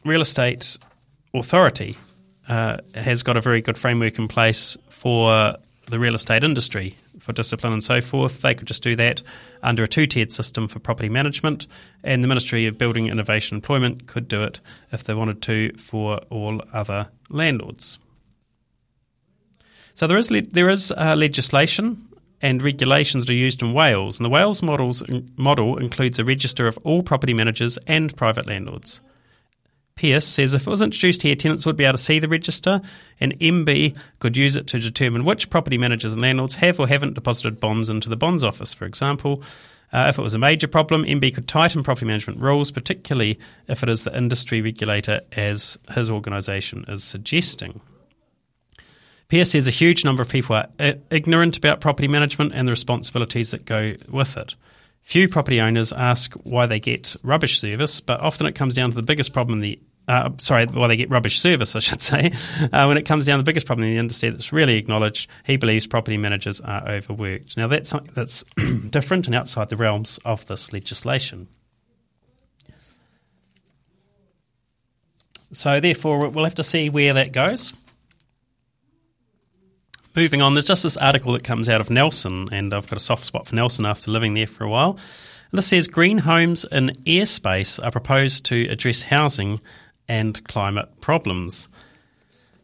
real 0.04 0.20
estate 0.20 0.78
authority 1.34 1.96
uh, 2.48 2.78
has 2.94 3.22
got 3.22 3.36
a 3.36 3.40
very 3.40 3.60
good 3.60 3.78
framework 3.78 4.18
in 4.18 4.28
place 4.28 4.76
for 4.88 5.56
the 5.86 5.98
real 5.98 6.14
estate 6.14 6.44
industry 6.44 6.94
for 7.18 7.32
discipline 7.32 7.72
and 7.72 7.82
so 7.82 8.00
forth. 8.00 8.42
They 8.42 8.54
could 8.54 8.68
just 8.68 8.82
do 8.82 8.96
that 8.96 9.22
under 9.62 9.84
a 9.84 9.88
two 9.88 10.06
tiered 10.06 10.32
system 10.32 10.68
for 10.68 10.78
property 10.78 11.08
management, 11.08 11.66
and 12.02 12.22
the 12.22 12.28
Ministry 12.28 12.66
of 12.66 12.78
Building, 12.78 13.06
Innovation 13.06 13.56
Employment 13.56 14.06
could 14.06 14.28
do 14.28 14.42
it 14.42 14.60
if 14.92 15.04
they 15.04 15.14
wanted 15.14 15.42
to 15.42 15.72
for 15.76 16.18
all 16.30 16.62
other 16.72 17.08
landlords. 17.28 17.98
So 19.94 20.06
there 20.06 20.18
is 20.18 20.30
le- 20.30 20.42
there 20.42 20.68
is 20.68 20.92
uh, 20.92 21.16
legislation 21.16 22.08
and 22.42 22.62
regulations 22.62 23.24
that 23.24 23.32
are 23.32 23.36
used 23.36 23.62
in 23.62 23.72
Wales, 23.72 24.18
and 24.18 24.24
the 24.24 24.30
Wales 24.30 24.62
models, 24.62 25.02
model 25.36 25.78
includes 25.78 26.18
a 26.18 26.24
register 26.24 26.66
of 26.66 26.78
all 26.84 27.02
property 27.02 27.32
managers 27.32 27.78
and 27.86 28.14
private 28.14 28.46
landlords. 28.46 29.00
Pearce 29.96 30.26
says 30.26 30.52
if 30.52 30.66
it 30.66 30.70
was 30.70 30.82
introduced 30.82 31.22
here, 31.22 31.34
tenants 31.34 31.64
would 31.64 31.76
be 31.76 31.84
able 31.84 31.96
to 31.96 32.02
see 32.02 32.18
the 32.18 32.28
register, 32.28 32.82
and 33.18 33.38
MB 33.40 33.96
could 34.18 34.36
use 34.36 34.54
it 34.54 34.66
to 34.66 34.78
determine 34.78 35.24
which 35.24 35.48
property 35.48 35.78
managers 35.78 36.12
and 36.12 36.20
landlords 36.20 36.56
have 36.56 36.78
or 36.78 36.86
haven't 36.86 37.14
deposited 37.14 37.58
bonds 37.60 37.88
into 37.88 38.10
the 38.10 38.16
bonds 38.16 38.44
office, 38.44 38.74
for 38.74 38.84
example. 38.84 39.42
Uh, 39.94 40.04
if 40.10 40.18
it 40.18 40.22
was 40.22 40.34
a 40.34 40.38
major 40.38 40.68
problem, 40.68 41.04
MB 41.04 41.34
could 41.34 41.48
tighten 41.48 41.82
property 41.82 42.04
management 42.04 42.40
rules, 42.40 42.70
particularly 42.70 43.38
if 43.68 43.82
it 43.82 43.88
is 43.88 44.02
the 44.02 44.14
industry 44.14 44.60
regulator, 44.60 45.22
as 45.32 45.78
his 45.94 46.10
organisation 46.10 46.84
is 46.88 47.02
suggesting. 47.02 47.80
Pearce 49.28 49.52
says 49.52 49.66
a 49.66 49.70
huge 49.70 50.04
number 50.04 50.20
of 50.20 50.28
people 50.28 50.56
are 50.56 50.68
ignorant 51.10 51.56
about 51.56 51.80
property 51.80 52.06
management 52.06 52.52
and 52.54 52.68
the 52.68 52.72
responsibilities 52.72 53.52
that 53.52 53.64
go 53.64 53.94
with 54.10 54.36
it. 54.36 54.56
Few 55.06 55.28
property 55.28 55.60
owners 55.60 55.92
ask 55.92 56.34
why 56.42 56.66
they 56.66 56.80
get 56.80 57.14
rubbish 57.22 57.60
service, 57.60 58.00
but 58.00 58.20
often 58.20 58.44
it 58.48 58.56
comes 58.56 58.74
down 58.74 58.90
to 58.90 58.96
the 58.96 59.04
biggest 59.04 59.32
problem 59.32 59.58
in 59.58 59.60
the 59.60 59.78
uh, 60.08 60.30
sorry, 60.38 60.66
why 60.66 60.88
they 60.88 60.96
get 60.96 61.08
rubbish 61.10 61.38
service, 61.38 61.76
I 61.76 61.78
should 61.78 62.02
say. 62.02 62.32
Uh, 62.72 62.86
when 62.86 62.96
it 62.96 63.02
comes 63.02 63.24
down 63.24 63.38
the 63.38 63.44
biggest 63.44 63.66
problem 63.66 63.84
in 63.84 63.92
the 63.92 63.98
industry 63.98 64.30
that's 64.30 64.52
really 64.52 64.76
acknowledged, 64.76 65.30
he 65.44 65.56
believes 65.56 65.86
property 65.86 66.16
managers 66.16 66.60
are 66.60 66.88
overworked. 66.88 67.56
Now, 67.56 67.68
that's 67.68 67.88
something 67.88 68.10
that's 68.16 68.42
different 68.90 69.26
and 69.26 69.36
outside 69.36 69.68
the 69.68 69.76
realms 69.76 70.18
of 70.24 70.44
this 70.46 70.72
legislation. 70.72 71.46
So, 75.52 75.78
therefore, 75.78 76.28
we'll 76.30 76.42
have 76.42 76.56
to 76.56 76.64
see 76.64 76.90
where 76.90 77.14
that 77.14 77.30
goes. 77.30 77.74
Moving 80.16 80.40
on, 80.40 80.54
there's 80.54 80.64
just 80.64 80.82
this 80.82 80.96
article 80.96 81.34
that 81.34 81.44
comes 81.44 81.68
out 81.68 81.82
of 81.82 81.90
Nelson, 81.90 82.48
and 82.50 82.72
I've 82.72 82.88
got 82.88 82.96
a 82.96 83.00
soft 83.00 83.26
spot 83.26 83.46
for 83.46 83.54
Nelson 83.54 83.84
after 83.84 84.10
living 84.10 84.32
there 84.32 84.46
for 84.46 84.64
a 84.64 84.68
while. 84.68 84.98
This 85.52 85.66
says 85.66 85.88
green 85.88 86.16
homes 86.16 86.64
in 86.64 86.88
airspace 87.04 87.78
are 87.84 87.90
proposed 87.90 88.46
to 88.46 88.66
address 88.68 89.02
housing 89.02 89.60
and 90.08 90.42
climate 90.44 90.88
problems. 91.02 91.68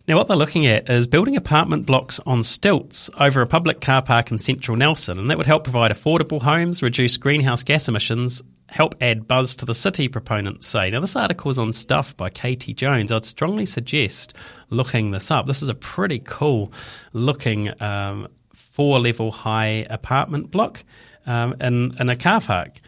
Now, 0.09 0.17
what 0.17 0.29
they're 0.29 0.37
looking 0.37 0.67
at 0.67 0.89
is 0.89 1.07
building 1.07 1.37
apartment 1.37 1.85
blocks 1.85 2.19
on 2.25 2.43
stilts 2.43 3.11
over 3.21 3.43
a 3.43 3.47
public 3.47 3.83
car 3.83 4.01
park 4.01 4.31
in 4.31 4.39
central 4.39 4.79
Nelson, 4.79 5.19
and 5.19 5.31
that 5.31 5.37
would 5.37 5.47
help 5.47 5.65
provide 5.65 5.91
affordable 5.91 6.41
homes, 6.41 6.83
reduce 6.83 7.19
greenhouse 7.19 7.63
gas 7.63 7.87
emissions, 7.87 8.43
help 8.73 8.95
add 9.01 9.29
buzz 9.29 9.55
to 9.57 9.67
the 9.67 9.75
city, 9.75 10.09
proponents 10.09 10.67
say. 10.67 10.91
Now, 10.91 11.01
this 11.01 11.15
article 11.15 11.51
is 11.51 11.59
on 11.59 11.73
Stuff 11.73 12.17
by 12.17 12.31
Katie 12.31 12.73
Jones. 12.73 13.13
I'd 13.13 13.25
strongly 13.25 13.67
suggest 13.67 14.35
looking 14.71 15.11
this 15.11 15.31
up. 15.31 15.47
This 15.47 15.63
is 15.63 15.69
a 15.69 15.75
pretty 15.75 16.21
cool 16.25 16.73
looking 17.13 17.71
um, 17.83 18.29
four 18.55 18.99
level 18.99 19.31
high 19.31 19.87
apartment 19.91 20.51
block 20.51 20.85
um, 21.27 21.55
in, 21.61 21.95
in 22.01 22.09
a 22.09 22.17
car 22.17 22.41
park. 22.41 22.81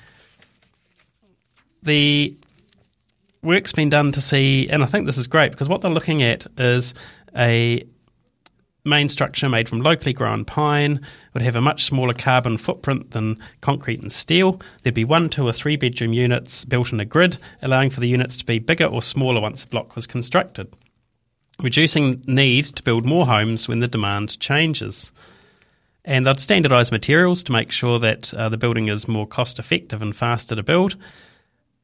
The 1.83 2.35
work's 3.43 3.73
been 3.73 3.91
done 3.91 4.13
to 4.13 4.23
see, 4.23 4.69
and 4.71 4.83
I 4.83 4.87
think 4.87 5.07
this 5.07 5.19
is 5.19 5.27
great 5.27 5.53
because 5.53 5.69
what 5.69 5.83
they're 5.83 5.91
looking 5.91 6.23
at 6.23 6.47
is 6.57 6.95
a 7.37 7.83
main 8.85 9.09
structure 9.09 9.49
made 9.49 9.69
from 9.69 9.81
locally 9.81 10.13
grown 10.13 10.45
pine 10.45 11.01
would 11.33 11.43
have 11.43 11.57
a 11.57 11.61
much 11.61 11.85
smaller 11.85 12.13
carbon 12.13 12.57
footprint 12.57 13.11
than 13.13 13.39
concrete 13.61 14.01
and 14.01 14.13
steel. 14.13 14.61
There'd 14.83 14.95
be 14.95 15.05
one, 15.05 15.31
two, 15.31 15.47
or 15.47 15.53
three 15.53 15.77
bedroom 15.77 16.13
units 16.13 16.65
built 16.65 16.93
in 16.93 17.01
a 17.01 17.05
grid, 17.05 17.39
allowing 17.63 17.91
for 17.91 18.01
the 18.01 18.09
units 18.09 18.37
to 18.39 18.45
be 18.45 18.59
bigger 18.59 18.87
or 18.87 19.03
smaller 19.03 19.41
once 19.41 19.65
a 19.65 19.67
block 19.67 19.95
was 19.95 20.07
constructed, 20.07 20.75
reducing 21.61 22.23
need 22.27 22.65
to 22.67 22.83
build 22.83 23.07
more 23.07 23.27
homes 23.27 23.69
when 23.69 23.81
the 23.81 23.89
demand 23.89 24.39
changes. 24.39 25.13
And 26.05 26.27
they'd 26.27 26.37
standardise 26.37 26.93
materials 26.93 27.43
to 27.45 27.53
make 27.53 27.73
sure 27.73 27.99
that 27.99 28.35
uh, 28.35 28.51
the 28.51 28.59
building 28.59 28.89
is 28.89 29.09
more 29.09 29.27
cost 29.27 29.59
effective 29.59 30.03
and 30.03 30.15
faster 30.15 30.55
to 30.55 30.63
build. 30.63 30.97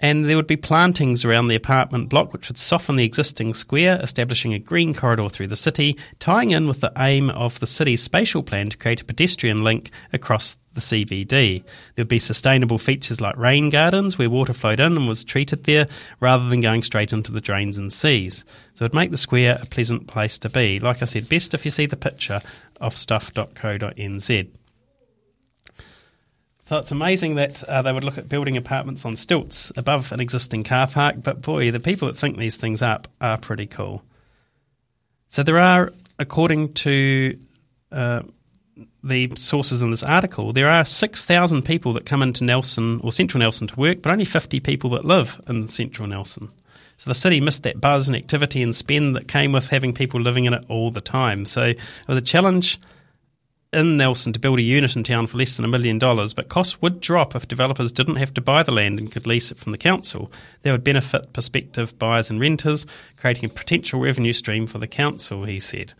And 0.00 0.24
there 0.24 0.36
would 0.36 0.46
be 0.46 0.56
plantings 0.56 1.24
around 1.24 1.46
the 1.46 1.54
apartment 1.54 2.08
block 2.08 2.32
which 2.32 2.48
would 2.48 2.58
soften 2.58 2.96
the 2.96 3.04
existing 3.04 3.54
square, 3.54 4.00
establishing 4.02 4.54
a 4.54 4.58
green 4.58 4.94
corridor 4.94 5.28
through 5.28 5.48
the 5.48 5.56
city, 5.56 5.96
tying 6.18 6.50
in 6.50 6.66
with 6.66 6.80
the 6.80 6.92
aim 6.96 7.30
of 7.30 7.60
the 7.60 7.66
city's 7.66 8.02
spatial 8.02 8.42
plan 8.42 8.70
to 8.70 8.78
create 8.78 9.02
a 9.02 9.04
pedestrian 9.04 9.62
link 9.62 9.90
across 10.12 10.56
the 10.72 10.80
CBD. 10.80 11.62
There 11.94 12.02
would 12.02 12.08
be 12.08 12.18
sustainable 12.18 12.78
features 12.78 13.20
like 13.20 13.36
rain 13.36 13.70
gardens 13.70 14.16
where 14.16 14.30
water 14.30 14.52
flowed 14.52 14.80
in 14.80 14.96
and 14.96 15.08
was 15.08 15.24
treated 15.24 15.64
there 15.64 15.88
rather 16.20 16.48
than 16.48 16.60
going 16.60 16.82
straight 16.82 17.12
into 17.12 17.32
the 17.32 17.40
drains 17.40 17.76
and 17.76 17.92
seas. 17.92 18.44
So 18.74 18.84
it 18.84 18.92
would 18.92 18.94
make 18.94 19.10
the 19.10 19.18
square 19.18 19.58
a 19.60 19.66
pleasant 19.66 20.06
place 20.06 20.38
to 20.38 20.48
be. 20.48 20.80
Like 20.80 21.02
I 21.02 21.06
said, 21.06 21.28
best 21.28 21.54
if 21.54 21.64
you 21.64 21.70
see 21.70 21.86
the 21.86 21.96
picture 21.96 22.40
of 22.80 22.96
stuff.co.nz. 22.96 24.48
So 26.70 26.78
it's 26.78 26.92
amazing 26.92 27.34
that 27.34 27.64
uh, 27.64 27.82
they 27.82 27.92
would 27.92 28.04
look 28.04 28.16
at 28.16 28.28
building 28.28 28.56
apartments 28.56 29.04
on 29.04 29.16
stilts 29.16 29.72
above 29.76 30.12
an 30.12 30.20
existing 30.20 30.62
car 30.62 30.86
park, 30.86 31.16
but 31.20 31.42
boy, 31.42 31.72
the 31.72 31.80
people 31.80 32.06
that 32.06 32.16
think 32.16 32.38
these 32.38 32.56
things 32.56 32.80
up 32.80 33.08
are 33.20 33.36
pretty 33.38 33.66
cool. 33.66 34.04
So 35.26 35.42
there 35.42 35.58
are, 35.58 35.92
according 36.20 36.74
to 36.74 37.36
uh, 37.90 38.22
the 39.02 39.32
sources 39.34 39.82
in 39.82 39.90
this 39.90 40.04
article, 40.04 40.52
there 40.52 40.68
are 40.68 40.84
6,000 40.84 41.64
people 41.64 41.92
that 41.94 42.06
come 42.06 42.22
into 42.22 42.44
Nelson 42.44 43.00
or 43.02 43.10
Central 43.10 43.40
Nelson 43.40 43.66
to 43.66 43.74
work, 43.74 44.00
but 44.00 44.12
only 44.12 44.24
50 44.24 44.60
people 44.60 44.90
that 44.90 45.04
live 45.04 45.40
in 45.48 45.66
Central 45.66 46.06
Nelson. 46.06 46.50
So 46.98 47.10
the 47.10 47.16
city 47.16 47.40
missed 47.40 47.64
that 47.64 47.80
buzz 47.80 48.08
and 48.08 48.14
activity 48.14 48.62
and 48.62 48.76
spend 48.76 49.16
that 49.16 49.26
came 49.26 49.50
with 49.50 49.66
having 49.66 49.92
people 49.92 50.20
living 50.20 50.44
in 50.44 50.54
it 50.54 50.64
all 50.68 50.92
the 50.92 51.00
time. 51.00 51.46
So 51.46 51.62
it 51.62 51.80
was 52.06 52.16
a 52.16 52.20
challenge 52.20 52.78
in 53.72 53.96
Nelson 53.96 54.32
to 54.32 54.40
build 54.40 54.58
a 54.58 54.62
unit 54.62 54.96
in 54.96 55.04
town 55.04 55.26
for 55.26 55.38
less 55.38 55.56
than 55.56 55.64
a 55.64 55.68
million 55.68 55.98
dollars, 55.98 56.34
but 56.34 56.48
costs 56.48 56.82
would 56.82 57.00
drop 57.00 57.36
if 57.36 57.46
developers 57.46 57.92
didn't 57.92 58.16
have 58.16 58.34
to 58.34 58.40
buy 58.40 58.62
the 58.62 58.72
land 58.72 58.98
and 58.98 59.12
could 59.12 59.26
lease 59.26 59.50
it 59.50 59.58
from 59.58 59.72
the 59.72 59.78
council. 59.78 60.30
That 60.62 60.72
would 60.72 60.84
benefit 60.84 61.32
prospective 61.32 61.98
buyers 61.98 62.30
and 62.30 62.40
renters, 62.40 62.86
creating 63.16 63.46
a 63.46 63.52
potential 63.52 64.00
revenue 64.00 64.32
stream 64.32 64.66
for 64.66 64.78
the 64.78 64.88
council, 64.88 65.44
he 65.44 65.60
said. 65.60 65.94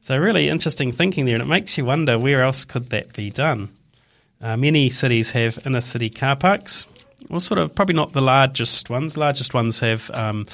So, 0.00 0.18
really 0.18 0.48
interesting 0.48 0.92
thinking 0.92 1.24
there, 1.24 1.34
and 1.34 1.42
it 1.42 1.48
makes 1.48 1.78
you 1.78 1.84
wonder 1.84 2.18
where 2.18 2.42
else 2.42 2.64
could 2.64 2.90
that 2.90 3.12
be 3.14 3.30
done. 3.30 3.68
Uh, 4.40 4.56
many 4.56 4.90
cities 4.90 5.30
have 5.30 5.58
inner 5.64 5.80
city 5.80 6.10
car 6.10 6.36
parks, 6.36 6.86
well, 7.28 7.40
sort 7.40 7.58
of 7.58 7.74
probably 7.74 7.94
not 7.94 8.12
the 8.12 8.20
largest 8.20 8.90
ones. 8.90 9.16
Largest 9.16 9.54
ones 9.54 9.80
have. 9.80 10.10
Um, 10.12 10.44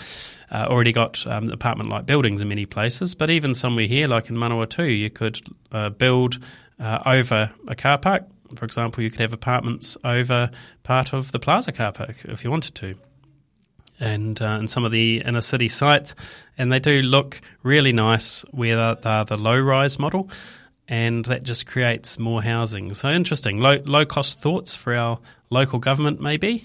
uh, 0.51 0.67
already 0.69 0.93
got 0.93 1.27
um, 1.27 1.51
apartment 1.51 1.91
like 1.91 2.07
buildings 2.07 2.41
in 2.41 2.49
many 2.49 2.67
places, 2.67 3.15
but 3.15 3.31
even 3.31 3.55
somewhere 3.55 3.87
here, 3.87 4.09
like 4.09 4.29
in 4.31 4.37
Manawatu, 4.37 4.97
you 4.97 5.11
could 5.11 5.41
uh, 5.73 5.91
build 5.91 6.39
uh, 6.79 7.01
over 7.07 7.53
a 7.69 7.75
car 7.75 7.99
park. 7.99 8.25
For 8.57 8.65
example, 8.65 9.03
you 9.03 9.11
could 9.11 9.21
have 9.21 9.33
apartments 9.33 9.97
over 10.05 10.51
part 10.83 11.13
of 11.13 11.31
the 11.31 11.39
plaza 11.39 11.73
car 11.73 11.93
park 11.93 12.25
if 12.25 12.43
you 12.43 12.51
wanted 12.51 12.75
to. 12.77 12.97
And 14.01 14.41
uh, 14.43 14.59
in 14.61 14.67
some 14.67 14.85
of 14.85 14.93
the 14.93 15.23
inner 15.25 15.43
city 15.43 15.69
sites, 15.69 16.15
and 16.57 16.73
they 16.73 16.81
do 16.81 17.03
look 17.03 17.41
really 17.63 17.93
nice 17.93 18.43
where 18.51 18.95
they're 18.95 19.25
the 19.25 19.41
low 19.41 19.61
rise 19.61 19.99
model 19.99 20.31
and 20.91 21.25
that 21.27 21.45
just 21.45 21.67
creates 21.67 22.19
more 22.19 22.43
housing. 22.43 22.93
So 22.95 23.09
interesting. 23.11 23.61
Low 23.61 23.79
low 23.85 24.05
cost 24.05 24.41
thoughts 24.41 24.75
for 24.75 24.95
our 24.95 25.21
local 25.49 25.79
government, 25.79 26.21
maybe 26.21 26.65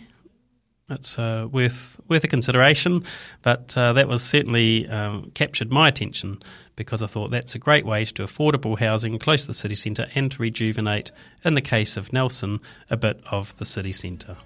it's 0.90 1.18
uh, 1.18 1.48
worth 1.52 2.00
worth 2.08 2.24
a 2.24 2.28
consideration. 2.28 3.04
But 3.42 3.76
uh, 3.78 3.94
that 3.94 4.08
was 4.08 4.24
certainly 4.24 4.88
um, 4.88 5.32
captured 5.32 5.72
my 5.72 5.88
attention 5.88 6.42
because 6.76 7.02
I 7.02 7.08
thought 7.08 7.32
that's 7.32 7.56
a 7.56 7.60
great 7.60 7.86
way 7.86 8.06
to 8.06 8.14
do 8.14 8.24
affordable 8.24 8.78
housing 8.78 9.18
close 9.18 9.42
to 9.42 9.48
the 9.48 9.54
city 9.54 9.76
centre 9.76 10.08
and 10.16 10.32
to 10.32 10.42
rejuvenate, 10.42 11.12
in 11.44 11.56
the 11.56 11.62
case 11.62 11.98
of 11.98 12.14
Nelson, 12.14 12.60
a 12.90 12.98
bit 12.98 13.20
of 13.32 13.58
the 13.58 13.66
city 13.66 13.94
centre. 13.94 14.38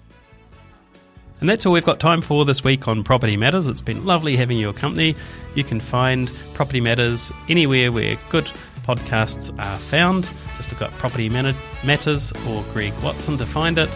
And 1.40 1.48
that's 1.48 1.64
all 1.64 1.72
we've 1.72 1.84
got 1.84 2.00
time 2.00 2.20
for 2.20 2.44
this 2.44 2.62
week 2.62 2.86
on 2.86 3.02
Property 3.02 3.36
Matters. 3.36 3.66
It's 3.66 3.80
been 3.80 4.04
lovely 4.04 4.36
having 4.36 4.58
your 4.58 4.74
company. 4.74 5.14
You 5.54 5.64
can 5.64 5.80
find 5.80 6.30
Property 6.52 6.82
Matters 6.82 7.32
anywhere 7.48 7.90
where 7.90 8.18
good 8.28 8.44
podcasts 8.82 9.50
are 9.58 9.78
found. 9.78 10.28
Just 10.56 10.70
look 10.70 10.82
up 10.82 10.90
Property 10.98 11.30
Matters 11.30 12.32
or 12.46 12.62
Greg 12.74 12.92
Watson 13.02 13.38
to 13.38 13.46
find 13.46 13.78
it 13.78 13.88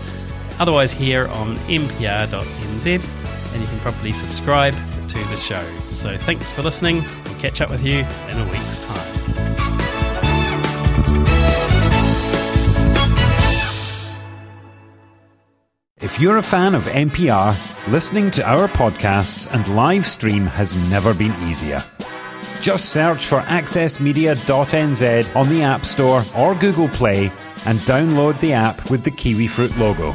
otherwise 0.59 0.93
here 0.93 1.29
on 1.29 1.57
mpr.nz, 1.67 2.87
and 3.53 3.62
you 3.62 3.69
can 3.69 3.79
probably 3.81 4.12
subscribe 4.12 4.75
to 5.09 5.19
the 5.29 5.37
show. 5.37 5.64
So 5.88 6.17
thanks 6.17 6.53
for 6.53 6.62
listening. 6.62 7.05
We'll 7.25 7.38
catch 7.38 7.61
up 7.61 7.71
with 7.71 7.85
you 7.85 8.01
in 8.29 8.38
a 8.38 8.45
week's 8.51 8.81
time. 8.81 9.14
If 16.01 16.21
you're 16.21 16.37
a 16.37 16.43
fan 16.43 16.75
of 16.75 16.85
MPR, 16.85 17.90
listening 17.90 18.31
to 18.33 18.49
our 18.49 18.69
podcasts 18.69 19.53
and 19.53 19.67
live 19.75 20.07
stream 20.07 20.47
has 20.47 20.77
never 20.90 21.14
been 21.14 21.33
easier. 21.43 21.81
Just 22.61 22.90
search 22.90 23.27
for 23.27 23.40
accessmedia.nz 23.40 25.37
on 25.37 25.49
the 25.49 25.62
App 25.62 25.85
Store 25.85 26.23
or 26.37 26.55
Google 26.55 26.88
Play 26.88 27.33
and 27.67 27.79
download 27.81 28.38
the 28.40 28.53
app 28.53 28.90
with 28.90 29.03
the 29.03 29.11
kiwi 29.11 29.47
fruit 29.47 29.77
logo. 29.77 30.14